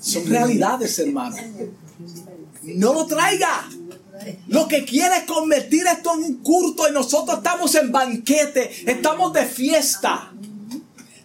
Son 0.00 0.26
realidades, 0.26 0.98
hermano. 0.98 1.36
No 2.62 2.94
lo 2.94 3.06
traiga. 3.06 3.68
Lo 4.46 4.66
que 4.66 4.84
quiere 4.84 5.18
es 5.18 5.24
convertir 5.24 5.86
esto 5.86 6.14
en 6.14 6.24
un 6.24 6.34
culto 6.38 6.88
y 6.88 6.92
nosotros 6.92 7.38
estamos 7.38 7.74
en 7.74 7.92
banquete, 7.92 8.90
estamos 8.90 9.32
de 9.32 9.44
fiesta. 9.44 10.32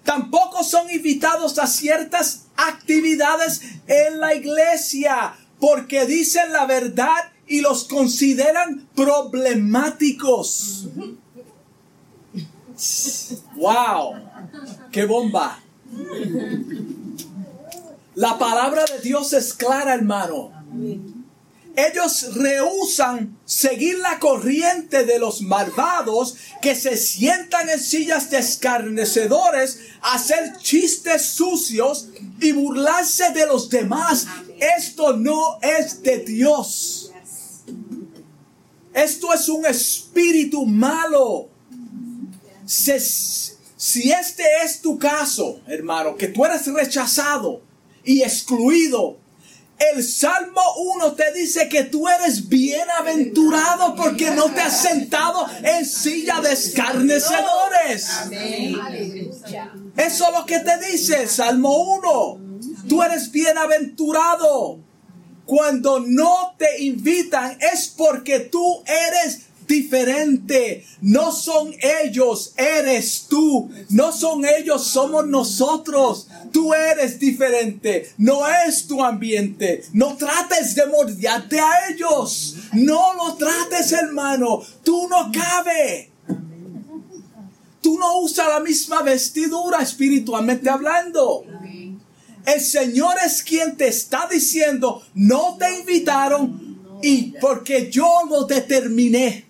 Tampoco 0.04 0.64
son 0.64 0.90
invitados 0.92 1.58
a 1.60 1.68
ciertas 1.68 2.48
actividades 2.56 3.62
en 3.88 4.20
la 4.20 4.36
iglesia 4.36 5.36
porque 5.60 6.06
dicen 6.06 6.52
la 6.52 6.66
verdad 6.66 7.32
y 7.48 7.62
los 7.62 7.86
consideran 7.86 8.88
problemáticos. 8.96 10.90
¡Wow! 13.56 14.16
¡Qué 14.92 15.06
bomba! 15.06 15.60
La 18.16 18.38
palabra 18.38 18.84
de 18.86 19.00
Dios 19.00 19.34
es 19.34 19.54
clara, 19.54 19.94
hermano. 19.94 20.52
Ellos 21.76 22.36
rehusan 22.36 23.40
seguir 23.46 23.98
la 23.98 24.20
corriente 24.20 25.06
de 25.06 25.18
los 25.18 25.42
malvados 25.42 26.36
que 26.62 26.76
se 26.76 26.96
sientan 26.98 27.68
en 27.70 27.80
sillas 27.80 28.30
de 28.30 28.38
escarnecedores, 28.38 29.80
hacer 30.02 30.58
chistes 30.60 31.26
sucios 31.26 32.10
y 32.40 32.52
burlarse 32.52 33.32
de 33.32 33.48
los 33.48 33.70
demás. 33.70 34.28
Esto 34.60 35.18
no 35.18 35.60
es 35.62 36.04
de 36.04 36.20
Dios. 36.20 37.12
Esto 38.94 39.34
es 39.34 39.50
un 39.50 39.66
espíritu 39.66 40.68
malo. 40.68 41.50
Si, 42.66 44.12
este 44.12 44.44
es 44.64 44.80
tu 44.80 45.00
caso, 45.00 45.60
hermano, 45.68 46.16
que 46.16 46.28
tú 46.28 46.46
eres 46.46 46.68
rechazado 46.68 47.62
y 48.04 48.22
excluido, 48.22 49.18
el 49.80 50.04
Salmo 50.04 50.62
1 50.96 51.14
te 51.14 51.32
dice 51.34 51.68
que 51.70 51.84
tú 51.84 52.08
eres 52.08 52.48
bienaventurado 52.48 53.96
porque 53.96 54.32
no 54.32 54.52
te 54.52 54.62
has 54.62 54.82
sentado 54.82 55.46
en 55.64 55.86
silla 55.86 56.42
de 56.42 56.54
escarnecedores. 56.54 58.10
Eso 59.98 60.28
es 60.28 60.34
lo 60.34 60.46
que 60.46 60.60
te 60.60 60.78
dice 60.92 61.24
el 61.24 61.30
Salmo 61.30 61.76
1. 61.96 62.40
Tú 62.88 63.04
eres 63.04 63.32
bienaventurado. 63.32 64.80
Cuando 65.46 66.00
no 66.00 66.56
te 66.58 66.84
invitan 66.84 67.58
es 67.60 67.94
porque 67.98 68.40
tú 68.40 68.82
eres 68.86 69.42
diferente. 69.68 70.86
No 71.02 71.32
son 71.32 71.74
ellos, 72.04 72.54
eres 72.58 73.26
tú. 73.30 73.70
No 73.90 74.12
son 74.12 74.46
ellos, 74.46 74.88
somos 74.88 75.28
nosotros. 75.28 76.28
Tú 76.52 76.74
eres 76.74 77.20
diferente. 77.20 78.12
No 78.18 78.48
es 78.48 78.88
tu 78.88 79.04
ambiente. 79.04 79.84
No 79.94 80.16
trates 80.18 80.76
de 80.76 80.86
mordiarte 80.88 81.60
a 81.60 81.90
ellos. 81.90 82.56
No 82.74 83.14
lo 83.14 83.36
trates, 83.36 83.92
hermano. 83.92 84.62
Tú 84.84 85.08
no 85.08 85.32
cabe. 85.32 86.12
Tú 87.82 88.00
no 88.00 88.20
usas 88.20 88.48
la 88.48 88.60
misma 88.62 89.02
vestidura 89.02 89.82
espiritualmente 89.82 90.70
hablando. 90.70 91.44
El 92.46 92.62
Señor 92.62 93.16
es 93.26 93.42
quien 93.42 93.78
te 93.78 93.88
está 93.88 94.28
diciendo, 94.30 95.02
no 95.14 95.58
te 95.58 95.80
invitaron 95.80 97.00
y 97.02 97.34
porque 97.40 97.90
yo 97.90 98.08
lo 98.30 98.46
determiné. 98.46 99.46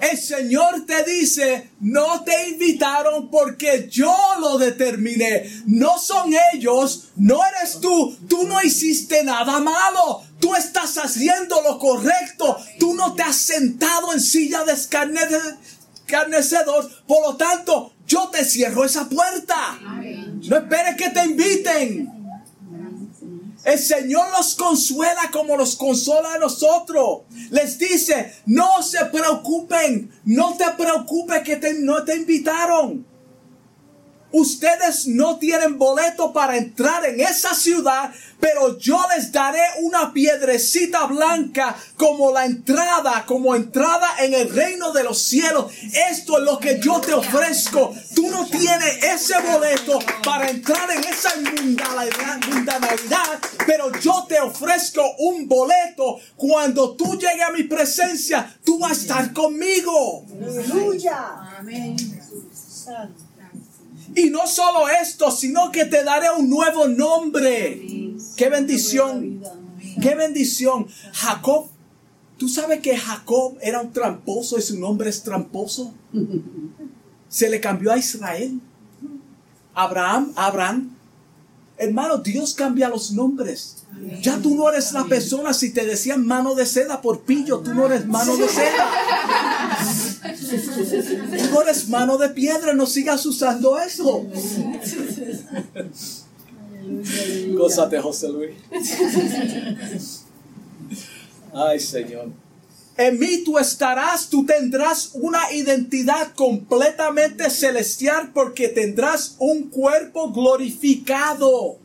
El 0.00 0.18
Señor 0.18 0.86
te 0.86 1.04
dice, 1.04 1.70
no 1.80 2.22
te 2.24 2.50
invitaron 2.50 3.30
porque 3.30 3.88
yo 3.90 4.14
lo 4.40 4.58
determiné. 4.58 5.62
No 5.66 5.98
son 5.98 6.32
ellos, 6.52 7.08
no 7.16 7.40
eres 7.44 7.80
tú. 7.80 8.16
Tú 8.28 8.46
no 8.46 8.60
hiciste 8.62 9.24
nada 9.24 9.58
malo. 9.60 10.22
Tú 10.40 10.54
estás 10.54 10.98
haciendo 10.98 11.62
lo 11.62 11.78
correcto. 11.78 12.58
Tú 12.78 12.94
no 12.94 13.14
te 13.14 13.22
has 13.22 13.36
sentado 13.36 14.12
en 14.12 14.20
silla 14.20 14.64
de 14.64 14.72
escarnecedor. 14.72 16.90
Por 17.06 17.26
lo 17.26 17.36
tanto, 17.36 17.94
yo 18.06 18.28
te 18.28 18.44
cierro 18.44 18.84
esa 18.84 19.08
puerta. 19.08 19.78
No 19.80 20.56
esperes 20.56 20.96
que 20.96 21.10
te 21.10 21.24
inviten. 21.24 22.23
El 23.64 23.78
Señor 23.78 24.26
los 24.36 24.54
consuela 24.54 25.30
como 25.32 25.56
los 25.56 25.76
consola 25.76 26.34
a 26.34 26.38
nosotros. 26.38 27.22
Les 27.50 27.78
dice, 27.78 28.34
no 28.44 28.82
se 28.82 29.04
preocupen, 29.06 30.12
no 30.24 30.56
te 30.56 30.70
preocupes 30.76 31.42
que 31.42 31.58
no 31.78 32.04
te 32.04 32.16
invitaron. 32.16 33.06
Ustedes 34.36 35.06
no 35.06 35.38
tienen 35.38 35.78
boleto 35.78 36.32
para 36.32 36.56
entrar 36.56 37.06
en 37.06 37.20
esa 37.20 37.54
ciudad, 37.54 38.10
pero 38.40 38.76
yo 38.78 39.00
les 39.14 39.30
daré 39.30 39.62
una 39.82 40.12
piedrecita 40.12 41.06
blanca 41.06 41.76
como 41.96 42.32
la 42.32 42.44
entrada, 42.44 43.24
como 43.26 43.54
entrada 43.54 44.08
en 44.18 44.34
el 44.34 44.52
reino 44.52 44.90
de 44.90 45.04
los 45.04 45.22
cielos. 45.22 45.72
Esto 46.10 46.38
es 46.38 46.44
lo 46.44 46.58
que 46.58 46.80
yo 46.80 47.00
te 47.00 47.14
ofrezco. 47.14 47.94
Tú 48.16 48.28
no 48.28 48.44
tienes 48.46 49.04
ese 49.04 49.40
boleto 49.40 50.00
para 50.24 50.50
entrar 50.50 50.90
en 50.90 51.04
esa 51.04 51.30
mundanalidad, 51.36 53.38
pero 53.64 53.92
yo 54.00 54.26
te 54.28 54.40
ofrezco 54.40 55.00
un 55.20 55.46
boleto. 55.46 56.18
Cuando 56.36 56.96
tú 56.96 57.12
llegues 57.12 57.46
a 57.46 57.52
mi 57.52 57.62
presencia, 57.62 58.52
tú 58.64 58.80
vas 58.80 58.90
a 58.90 59.00
estar 59.00 59.32
conmigo. 59.32 60.26
Aleluya. 60.42 61.56
Amén. 61.56 61.96
Y 64.14 64.30
no 64.30 64.46
solo 64.46 64.88
esto, 64.88 65.30
sino 65.30 65.72
que 65.72 65.84
te 65.84 66.04
daré 66.04 66.30
un 66.30 66.48
nuevo 66.48 66.86
nombre. 66.86 68.14
Qué 68.36 68.48
bendición. 68.48 69.42
Qué 70.00 70.14
bendición. 70.14 70.86
Jacob, 71.12 71.68
¿tú 72.38 72.48
sabes 72.48 72.80
que 72.80 72.96
Jacob 72.96 73.56
era 73.60 73.80
un 73.80 73.92
tramposo 73.92 74.58
y 74.58 74.62
su 74.62 74.78
nombre 74.78 75.10
es 75.10 75.22
tramposo? 75.22 75.92
Se 77.28 77.48
le 77.48 77.60
cambió 77.60 77.92
a 77.92 77.98
Israel. 77.98 78.60
Abraham, 79.74 80.32
Abraham. 80.36 80.90
Hermano, 81.76 82.18
Dios 82.18 82.54
cambia 82.54 82.88
los 82.88 83.10
nombres. 83.10 83.84
Ya 84.22 84.38
tú 84.38 84.54
no 84.54 84.68
eres 84.70 84.92
la 84.92 85.04
persona 85.04 85.52
si 85.52 85.72
te 85.72 85.84
decían 85.84 86.26
mano 86.26 86.54
de 86.54 86.66
seda 86.66 87.00
por 87.00 87.22
pillo, 87.22 87.60
tú 87.60 87.74
no 87.74 87.86
eres 87.86 88.06
mano 88.06 88.36
de 88.36 88.48
seda. 88.48 88.90
Tú 91.50 91.60
eres 91.60 91.88
mano 91.88 92.16
de 92.16 92.30
piedra, 92.30 92.72
no 92.72 92.86
sigas 92.86 93.26
usando 93.26 93.78
eso. 93.78 94.26
Gózate, 97.52 98.00
José 98.00 98.28
Luis. 98.28 98.54
Ay, 101.52 101.78
Señor. 101.78 102.30
En 102.96 103.18
mí 103.18 103.42
tú 103.44 103.58
estarás, 103.58 104.28
tú 104.28 104.46
tendrás 104.46 105.10
una 105.14 105.52
identidad 105.52 106.32
completamente 106.34 107.50
celestial 107.50 108.30
porque 108.32 108.68
tendrás 108.68 109.34
un 109.38 109.68
cuerpo 109.68 110.32
glorificado. 110.32 111.78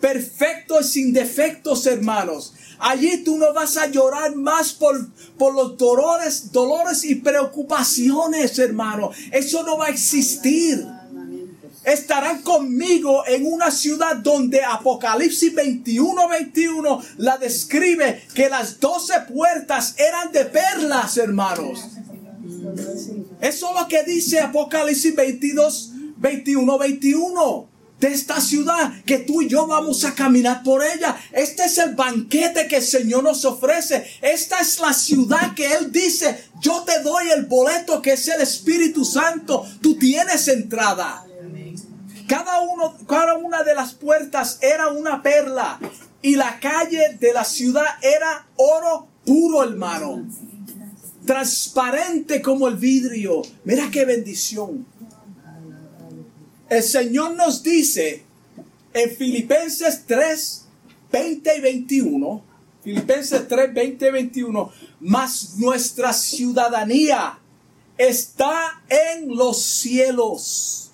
Perfecto 0.00 0.80
y 0.80 0.84
sin 0.84 1.12
defectos, 1.12 1.86
hermanos. 1.86 2.54
Allí 2.78 3.18
tú 3.24 3.36
no 3.38 3.52
vas 3.52 3.76
a 3.76 3.86
llorar 3.86 4.34
más 4.36 4.72
por, 4.72 5.08
por 5.38 5.54
los 5.54 5.76
dolores, 5.76 6.52
dolores 6.52 7.04
y 7.04 7.16
preocupaciones, 7.16 8.58
hermano. 8.58 9.10
Eso 9.32 9.62
no 9.62 9.78
va 9.78 9.86
a 9.86 9.90
existir. 9.90 10.86
Estarán 11.84 12.42
conmigo 12.42 13.24
en 13.28 13.46
una 13.46 13.70
ciudad 13.70 14.16
donde 14.16 14.64
Apocalipsis 14.64 15.54
21, 15.54 16.28
21 16.28 17.02
la 17.18 17.38
describe 17.38 18.24
que 18.34 18.48
las 18.48 18.80
doce 18.80 19.14
puertas 19.32 19.94
eran 19.96 20.32
de 20.32 20.46
perlas, 20.46 21.16
hermanos. 21.16 21.78
Eso 23.40 23.68
es 23.70 23.80
lo 23.80 23.86
que 23.86 24.02
dice 24.02 24.40
Apocalipsis 24.40 25.14
22, 25.14 25.92
21, 26.16 26.78
21 26.78 27.75
de 28.00 28.08
esta 28.08 28.40
ciudad 28.40 28.92
que 29.04 29.18
tú 29.18 29.42
y 29.42 29.48
yo 29.48 29.66
vamos 29.66 30.04
a 30.04 30.14
caminar 30.14 30.62
por 30.62 30.82
ella. 30.84 31.16
Este 31.32 31.64
es 31.64 31.78
el 31.78 31.94
banquete 31.94 32.68
que 32.68 32.76
el 32.76 32.82
Señor 32.82 33.24
nos 33.24 33.44
ofrece. 33.44 34.06
Esta 34.20 34.60
es 34.60 34.80
la 34.80 34.92
ciudad 34.92 35.54
que 35.54 35.72
Él 35.72 35.90
dice, 35.90 36.44
yo 36.60 36.82
te 36.82 37.00
doy 37.00 37.30
el 37.30 37.46
boleto 37.46 38.02
que 38.02 38.12
es 38.12 38.28
el 38.28 38.40
Espíritu 38.40 39.04
Santo. 39.04 39.66
Tú 39.80 39.96
tienes 39.96 40.48
entrada. 40.48 41.24
Cada, 42.28 42.60
uno, 42.60 42.96
cada 43.06 43.36
una 43.36 43.62
de 43.62 43.74
las 43.74 43.94
puertas 43.94 44.58
era 44.60 44.88
una 44.88 45.22
perla 45.22 45.78
y 46.22 46.34
la 46.34 46.58
calle 46.58 47.16
de 47.20 47.32
la 47.32 47.44
ciudad 47.44 47.86
era 48.02 48.46
oro 48.56 49.06
puro, 49.24 49.62
hermano. 49.62 50.26
Transparente 51.24 52.42
como 52.42 52.68
el 52.68 52.76
vidrio. 52.76 53.42
Mira 53.64 53.90
qué 53.90 54.04
bendición. 54.04 54.86
El 56.68 56.82
Señor 56.82 57.36
nos 57.36 57.62
dice 57.62 58.24
en 58.92 59.10
Filipenses 59.14 60.02
3, 60.04 60.64
20 61.12 61.58
y 61.58 61.60
21, 61.60 62.42
Filipenses 62.82 63.46
3, 63.46 63.72
20 63.72 64.08
y 64.08 64.10
21, 64.10 64.72
mas 64.98 65.54
nuestra 65.58 66.12
ciudadanía 66.12 67.38
está 67.96 68.82
en 68.88 69.36
los 69.36 69.62
cielos, 69.62 70.90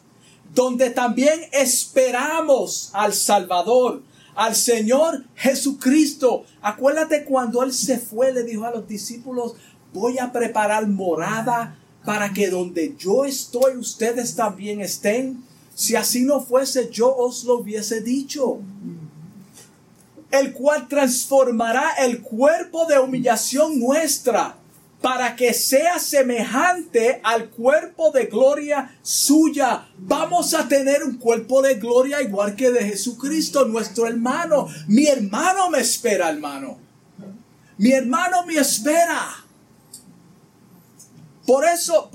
donde 0.55 0.91
también 0.91 1.41
esperamos 1.53 2.91
al 2.93 3.15
Salvador, 3.15 4.03
al 4.35 4.55
Señor 4.55 5.25
Jesucristo. 5.37 6.45
Acuérdate 6.61 7.25
cuando 7.25 7.63
Él 7.63 7.73
se 7.73 7.99
fue, 7.99 8.31
le 8.33 8.43
dijo 8.43 8.67
a 8.67 8.73
los 8.73 8.87
discípulos, 8.87 9.55
voy 9.95 10.19
a 10.19 10.33
preparar 10.33 10.87
morada 10.87 11.79
para 12.05 12.31
que 12.35 12.51
donde 12.51 12.95
yo 12.99 13.25
estoy, 13.25 13.79
ustedes 13.79 14.37
también 14.37 14.83
estén. 14.83 15.51
Si 15.75 15.97
así 15.97 16.23
no 16.23 16.41
fuese, 16.41 16.91
yo 16.91 17.15
os 17.15 17.45
lo 17.45 17.59
hubiese 17.59 18.01
dicho. 18.01 18.61
El 20.31 20.53
cual 20.53 20.89
transformará 20.89 21.91
el 21.99 22.23
cuerpo 22.23 22.87
de 22.87 22.99
humillación 22.99 23.79
nuestra 23.79 24.57
para 25.03 25.35
que 25.35 25.53
sea 25.53 25.99
semejante 25.99 27.21
al 27.25 27.51
cuerpo 27.51 28.13
de 28.13 28.27
gloria 28.27 28.97
suya. 29.03 29.89
Vamos 29.99 30.55
a 30.55 30.69
tener 30.69 31.03
un 31.03 31.19
cuerpo 31.19 31.61
de 31.61 31.75
gloria 31.75 32.23
igual 32.23 32.55
que 32.55 32.71
de 32.71 32.85
Jesucristo, 32.85 33.67
nuestro 33.67 34.07
hermano. 34.07 34.69
Mi 34.87 35.07
hermano 35.07 35.69
me 35.69 35.81
espera, 35.81 36.31
hermano. 36.31 36.79
Mi 37.77 37.91
hermano 37.91 38.47
me 38.47 38.55
espera. 38.55 39.45
Por 41.45 41.65
eso, 41.65 42.09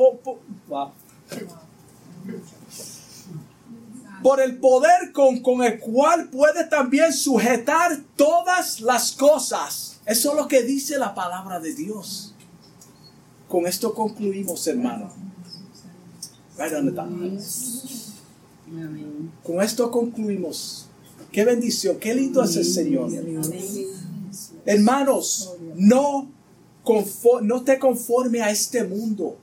por 4.23 4.41
el 4.41 4.57
poder 4.57 5.11
con, 5.13 5.41
con 5.41 5.63
el 5.63 5.79
cual 5.79 6.29
puede 6.29 6.65
también 6.65 7.13
sujetar 7.13 7.99
todas 8.15 8.81
las 8.81 9.11
cosas. 9.11 9.99
Eso 10.05 10.31
es 10.31 10.35
lo 10.35 10.47
que 10.47 10.63
dice 10.63 10.97
la 10.97 11.13
palabra 11.13 11.59
de 11.59 11.73
Dios. 11.73 12.33
Con 13.47 13.65
esto 13.67 13.93
concluimos, 13.93 14.65
hermano. 14.67 15.11
Con 19.43 19.61
esto 19.61 19.91
concluimos. 19.91 20.87
Qué 21.31 21.45
bendición, 21.45 21.97
qué 21.99 22.15
lindo 22.15 22.43
es 22.43 22.55
el 22.55 22.65
Señor. 22.65 23.11
Hermanos, 24.65 25.53
no, 25.75 26.29
no 27.41 27.63
te 27.63 27.79
conforme 27.79 28.41
a 28.41 28.49
este 28.49 28.83
mundo. 28.83 29.37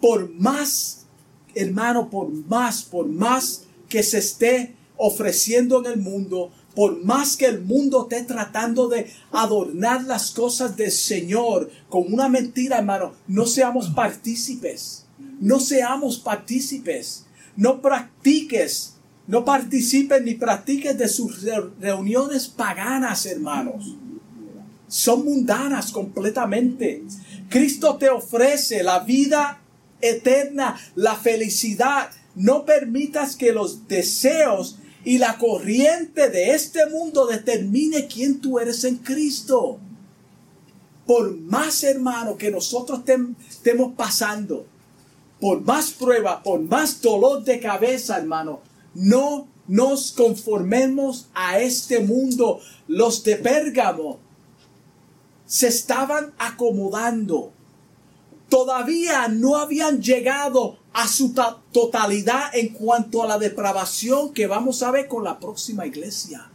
Por 0.00 0.30
más, 0.30 1.06
hermano, 1.54 2.10
por 2.10 2.28
más, 2.28 2.82
por 2.82 3.06
más 3.06 3.62
que 3.92 4.02
se 4.02 4.20
esté 4.20 4.74
ofreciendo 4.96 5.80
en 5.80 5.92
el 5.92 5.98
mundo, 5.98 6.50
por 6.74 7.04
más 7.04 7.36
que 7.36 7.44
el 7.44 7.60
mundo 7.60 8.08
esté 8.10 8.24
tratando 8.24 8.88
de 8.88 9.06
adornar 9.30 10.04
las 10.04 10.30
cosas 10.30 10.78
del 10.78 10.90
Señor 10.90 11.70
con 11.90 12.10
una 12.10 12.30
mentira, 12.30 12.78
hermano, 12.78 13.12
no 13.28 13.44
seamos 13.44 13.90
partícipes. 13.90 15.04
No 15.42 15.60
seamos 15.60 16.18
partícipes. 16.18 17.26
No 17.54 17.82
practiques, 17.82 18.94
no 19.26 19.44
participes 19.44 20.22
ni 20.22 20.36
practiques 20.36 20.96
de 20.96 21.08
sus 21.08 21.42
reuniones 21.78 22.48
paganas, 22.48 23.26
hermanos. 23.26 23.94
Son 24.88 25.22
mundanas 25.22 25.92
completamente. 25.92 27.02
Cristo 27.50 27.96
te 27.96 28.08
ofrece 28.08 28.82
la 28.82 29.00
vida 29.00 29.60
eterna, 30.00 30.78
la 30.94 31.14
felicidad, 31.14 32.10
no 32.34 32.64
permitas 32.64 33.36
que 33.36 33.52
los 33.52 33.86
deseos 33.88 34.78
y 35.04 35.18
la 35.18 35.38
corriente 35.38 36.30
de 36.30 36.52
este 36.52 36.86
mundo 36.88 37.26
determine 37.26 38.06
quién 38.06 38.40
tú 38.40 38.58
eres 38.58 38.84
en 38.84 38.96
Cristo. 38.96 39.78
por 41.06 41.36
más 41.36 41.82
hermano 41.82 42.36
que 42.36 42.50
nosotros 42.50 43.00
estemos 43.50 43.92
pasando, 43.96 44.64
por 45.40 45.60
más 45.60 45.90
prueba, 45.90 46.42
por 46.42 46.60
más 46.60 47.02
dolor 47.02 47.42
de 47.42 47.58
cabeza, 47.58 48.16
hermano, 48.16 48.60
no 48.94 49.48
nos 49.66 50.12
conformemos 50.12 51.28
a 51.34 51.58
este 51.58 52.00
mundo. 52.00 52.60
Los 52.86 53.24
de 53.24 53.36
Pérgamo 53.36 54.20
se 55.44 55.68
estaban 55.68 56.32
acomodando. 56.38 57.52
Todavía 58.52 59.28
no 59.28 59.56
habían 59.56 60.02
llegado 60.02 60.76
a 60.92 61.08
su 61.08 61.32
totalidad 61.72 62.54
en 62.54 62.68
cuanto 62.74 63.22
a 63.22 63.26
la 63.26 63.38
depravación 63.38 64.34
que 64.34 64.46
vamos 64.46 64.82
a 64.82 64.90
ver 64.90 65.08
con 65.08 65.24
la 65.24 65.40
próxima 65.40 65.86
iglesia. 65.86 66.50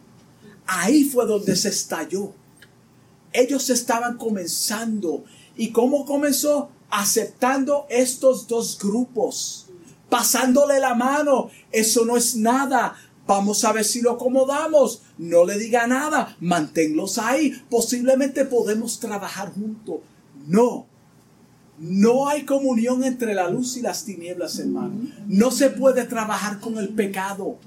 Ahí 0.68 1.06
fue 1.06 1.26
donde 1.26 1.56
se 1.56 1.70
estalló. 1.70 2.34
Ellos 3.34 3.72
estaban 3.72 4.16
comenzando. 4.18 5.24
¿Y 5.56 5.72
cómo 5.72 6.06
comenzó? 6.06 6.70
Aceptando 6.92 7.88
estos 7.90 8.48
dos 8.48 8.78
grupos, 8.78 9.66
pasándole 10.08 10.80
la 10.80 10.94
mano. 10.94 11.50
Eso 11.72 12.06
no 12.06 12.16
es 12.16 12.36
nada. 12.36 12.96
Vamos 13.26 13.66
a 13.66 13.74
ver 13.74 13.86
si 13.86 14.04
lo 14.04 14.12
acomodamos. 14.12 15.02
No 15.18 15.46
le 15.46 15.58
diga 15.58 15.88
nada. 15.88 16.38
Manténlos 16.42 17.18
ahí. 17.18 17.60
Posiblemente 17.72 18.46
podemos 18.46 19.00
trabajar 19.00 19.52
juntos. 19.52 20.02
No, 20.46 20.86
no 21.80 22.28
hay 22.28 22.44
comunión 22.44 23.04
entre 23.04 23.36
la 23.36 23.50
luz 23.50 23.78
y 23.78 23.82
las 23.82 24.04
tinieblas, 24.04 24.58
hermano. 24.58 24.96
No 25.28 25.52
se 25.52 25.70
puede 25.70 26.06
trabajar 26.06 26.60
con 26.60 26.80
el 26.80 26.90
pecado. 26.90 27.60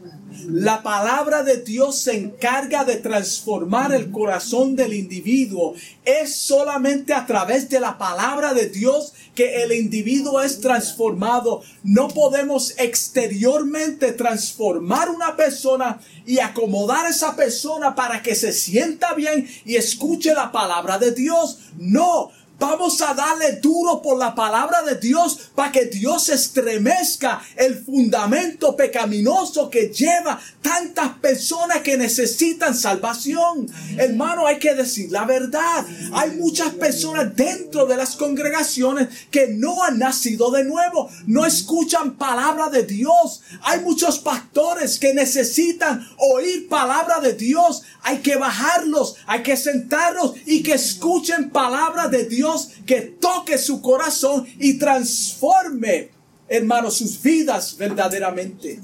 La 0.49 0.83
palabra 0.83 1.45
de 1.45 1.59
Dios 1.59 1.99
se 1.99 2.17
encarga 2.17 2.85
de 2.85 2.97
transformar 2.97 3.93
el 3.93 4.11
corazón 4.11 4.75
del 4.75 4.95
individuo. 4.95 5.75
Es 6.05 6.35
solamente 6.35 7.15
a 7.15 7.25
través 7.25 7.69
de 7.69 7.79
la 7.79 7.99
palabra 7.99 8.53
de 8.53 8.69
Dios 8.69 9.13
que 9.35 9.63
el 9.63 9.73
individuo 9.73 10.41
es 10.41 10.61
transformado. 10.61 11.63
No 11.85 12.09
podemos 12.09 12.75
exteriormente 12.79 14.13
transformar 14.13 15.09
una 15.09 15.37
persona 15.37 16.01
y 16.27 16.39
acomodar 16.39 17.07
a 17.07 17.11
esa 17.11 17.37
persona 17.37 17.95
para 17.95 18.23
que 18.23 18.35
se 18.35 18.53
sienta 18.53 19.15
bien 19.15 19.49
y 19.65 19.77
escuche 19.77 20.35
la 20.35 20.51
palabra 20.51 20.99
de 20.99 21.13
Dios. 21.13 21.59
No, 21.79 22.31
Vamos 22.61 23.01
a 23.01 23.15
darle 23.15 23.53
duro 23.53 24.03
por 24.03 24.19
la 24.19 24.35
palabra 24.35 24.83
de 24.83 24.97
Dios 24.97 25.51
para 25.55 25.73
que 25.73 25.87
Dios 25.87 26.29
estremezca 26.29 27.41
el 27.57 27.83
fundamento 27.83 28.77
pecaminoso 28.77 29.71
que 29.71 29.89
lleva 29.89 30.39
tantas 30.61 31.09
personas 31.21 31.79
que 31.79 31.97
necesitan 31.97 32.75
salvación. 32.75 33.67
Hermano, 33.97 34.47
hay 34.47 34.59
que 34.59 34.75
decir 34.75 35.11
la 35.11 35.25
verdad. 35.25 35.87
Hay 36.13 36.33
muchas 36.33 36.75
personas 36.75 37.35
dentro 37.35 37.87
de 37.87 37.97
las 37.97 38.15
congregaciones 38.15 39.09
que 39.31 39.49
no 39.49 39.83
han 39.83 39.99
nacido 39.99 40.51
de 40.51 40.65
nuevo, 40.65 41.09
no 41.27 41.47
escuchan 41.47 42.19
palabra 42.19 42.69
de 42.69 42.83
Dios. 42.83 43.41
Hay 43.63 43.81
muchos 43.81 44.19
pastores 44.19 44.99
que 44.99 45.15
necesitan 45.15 46.07
oír 46.19 46.69
palabra 46.69 47.21
de 47.21 47.33
Dios. 47.33 47.85
Hay 48.03 48.19
que 48.19 48.37
bajarlos, 48.37 49.17
hay 49.27 49.43
que 49.43 49.57
sentarlos 49.57 50.35
y 50.45 50.63
que 50.63 50.75
escuchen 50.75 51.49
palabra 51.49 52.09
de 52.09 52.25
Dios 52.25 52.50
que 52.87 53.01
toque 53.03 53.59
su 53.59 53.81
corazón 53.81 54.47
y 54.59 54.79
transforme, 54.79 56.11
hermanos, 56.49 56.95
sus 56.97 57.21
vidas 57.21 57.77
verdaderamente. 57.77 58.81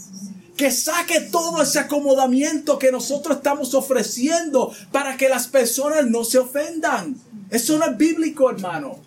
Que 0.56 0.70
saque 0.70 1.20
todo 1.20 1.62
ese 1.62 1.78
acomodamiento 1.78 2.78
que 2.78 2.90
nosotros 2.90 3.36
estamos 3.36 3.74
ofreciendo 3.74 4.72
para 4.90 5.16
que 5.16 5.28
las 5.28 5.46
personas 5.46 6.06
no 6.06 6.24
se 6.24 6.38
ofendan. 6.38 7.16
Eso 7.50 7.78
no 7.78 7.84
es 7.84 7.96
bíblico, 7.96 8.50
hermano. 8.50 8.98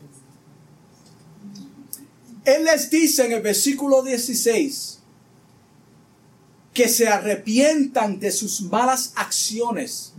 Él 2.45 2.65
les 2.65 2.89
dice 2.89 3.25
en 3.25 3.33
el 3.33 3.41
versículo 3.41 4.03
16 4.03 4.99
que 6.73 6.87
se 6.87 7.07
arrepientan 7.07 8.19
de 8.19 8.31
sus 8.31 8.61
malas 8.61 9.11
acciones 9.15 10.13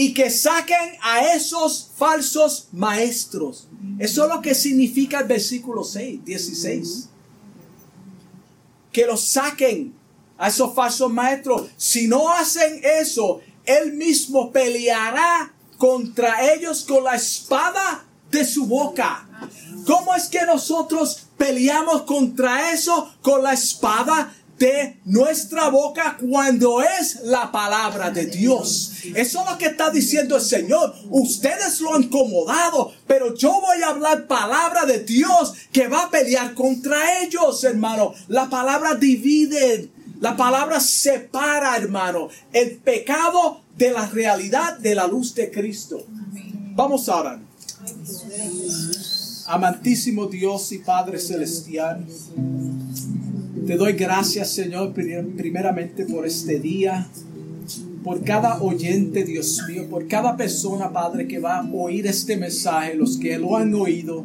y 0.00 0.14
que 0.14 0.30
saquen 0.30 0.96
a 1.02 1.34
esos 1.34 1.90
falsos 1.96 2.68
maestros. 2.70 3.66
Eso 3.98 4.22
es 4.22 4.32
lo 4.32 4.40
que 4.40 4.54
significa 4.54 5.18
el 5.18 5.26
versículo 5.26 5.82
6, 5.82 6.24
16. 6.24 7.08
Que 8.92 9.06
los 9.06 9.24
saquen 9.24 9.92
a 10.38 10.46
esos 10.46 10.72
falsos 10.72 11.12
maestros. 11.12 11.70
Si 11.76 12.06
no 12.06 12.32
hacen 12.32 12.80
eso, 13.00 13.40
él 13.64 13.94
mismo 13.94 14.52
peleará 14.52 15.52
contra 15.78 16.54
ellos 16.54 16.84
con 16.84 17.02
la 17.02 17.16
espada 17.16 18.06
de 18.30 18.44
su 18.44 18.66
boca. 18.66 19.28
¿Cómo 19.84 20.14
es 20.14 20.28
que 20.28 20.46
nosotros 20.46 21.26
peleamos 21.36 22.02
contra 22.02 22.72
eso 22.72 23.12
con 23.20 23.42
la 23.42 23.54
espada 23.54 24.32
de 24.58 24.98
nuestra 25.04 25.68
boca 25.68 26.16
cuando 26.20 26.82
es 26.82 27.20
la 27.22 27.50
palabra 27.52 28.10
de 28.10 28.26
Dios. 28.26 28.92
Eso 29.14 29.40
es 29.42 29.50
lo 29.50 29.58
que 29.58 29.66
está 29.66 29.90
diciendo 29.90 30.36
el 30.36 30.42
Señor. 30.42 30.94
Ustedes 31.10 31.80
lo 31.80 31.94
han 31.94 32.04
acomodado, 32.04 32.92
pero 33.06 33.34
yo 33.34 33.60
voy 33.60 33.82
a 33.82 33.90
hablar 33.90 34.26
palabra 34.26 34.84
de 34.84 35.00
Dios 35.04 35.54
que 35.72 35.88
va 35.88 36.04
a 36.04 36.10
pelear 36.10 36.54
contra 36.54 37.22
ellos, 37.22 37.62
hermano. 37.64 38.14
La 38.26 38.50
palabra 38.50 38.94
divide, 38.94 39.90
la 40.20 40.36
palabra 40.36 40.80
separa, 40.80 41.76
hermano, 41.76 42.28
el 42.52 42.76
pecado 42.78 43.62
de 43.76 43.92
la 43.92 44.06
realidad 44.06 44.78
de 44.78 44.94
la 44.94 45.06
luz 45.06 45.34
de 45.34 45.50
Cristo. 45.50 46.04
Vamos 46.74 47.08
a 47.08 47.16
orar. 47.16 47.40
Amantísimo 49.46 50.26
Dios 50.26 50.72
y 50.72 50.78
Padre 50.78 51.18
Celestial. 51.18 52.04
Te 53.68 53.76
doy 53.76 53.92
gracias, 53.92 54.48
Señor, 54.52 54.94
primeramente 54.94 56.06
por 56.06 56.26
este 56.26 56.58
día, 56.58 57.06
por 58.02 58.24
cada 58.24 58.62
oyente, 58.62 59.24
Dios 59.24 59.60
mío, 59.68 59.86
por 59.90 60.08
cada 60.08 60.38
persona, 60.38 60.90
Padre, 60.90 61.28
que 61.28 61.38
va 61.38 61.58
a 61.58 61.70
oír 61.70 62.06
este 62.06 62.38
mensaje, 62.38 62.94
los 62.94 63.18
que 63.18 63.36
lo 63.36 63.58
han 63.58 63.74
oído. 63.74 64.24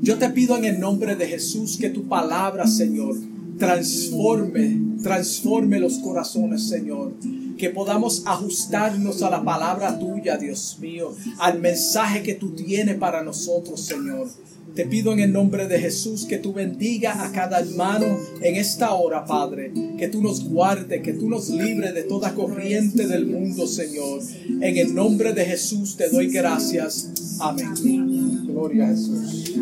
Yo 0.00 0.16
te 0.16 0.30
pido 0.30 0.56
en 0.56 0.64
el 0.64 0.78
nombre 0.78 1.16
de 1.16 1.26
Jesús 1.26 1.76
que 1.76 1.90
tu 1.90 2.06
palabra, 2.06 2.68
Señor, 2.68 3.16
transforme, 3.58 4.80
transforme 5.02 5.80
los 5.80 5.98
corazones, 5.98 6.68
Señor. 6.68 7.14
Que 7.58 7.70
podamos 7.70 8.22
ajustarnos 8.26 9.24
a 9.24 9.30
la 9.30 9.42
palabra 9.42 9.98
tuya, 9.98 10.36
Dios 10.36 10.78
mío, 10.80 11.12
al 11.40 11.58
mensaje 11.58 12.22
que 12.22 12.34
tú 12.34 12.50
tienes 12.50 12.94
para 12.94 13.24
nosotros, 13.24 13.80
Señor. 13.80 14.28
Te 14.74 14.86
pido 14.86 15.12
en 15.12 15.20
el 15.20 15.32
nombre 15.32 15.68
de 15.68 15.78
Jesús 15.78 16.26
que 16.26 16.38
tú 16.38 16.52
bendiga 16.52 17.24
a 17.24 17.30
cada 17.30 17.60
hermano 17.60 18.18
en 18.40 18.56
esta 18.56 18.92
hora, 18.94 19.24
Padre. 19.24 19.72
Que 19.96 20.08
tú 20.08 20.20
nos 20.20 20.44
guarde, 20.48 21.00
que 21.00 21.12
tú 21.12 21.28
nos 21.28 21.48
libre 21.48 21.92
de 21.92 22.02
toda 22.02 22.34
corriente 22.34 23.06
del 23.06 23.26
mundo, 23.26 23.68
Señor. 23.68 24.20
En 24.60 24.76
el 24.76 24.94
nombre 24.94 25.32
de 25.32 25.44
Jesús 25.44 25.96
te 25.96 26.08
doy 26.08 26.28
gracias. 26.28 27.38
Amén. 27.38 28.46
Gloria 28.46 28.86
a 28.86 28.88
Jesús. 28.88 29.54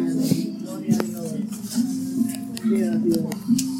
Gloria 2.63 2.93
a 2.93 2.97
Dios. 2.97 3.72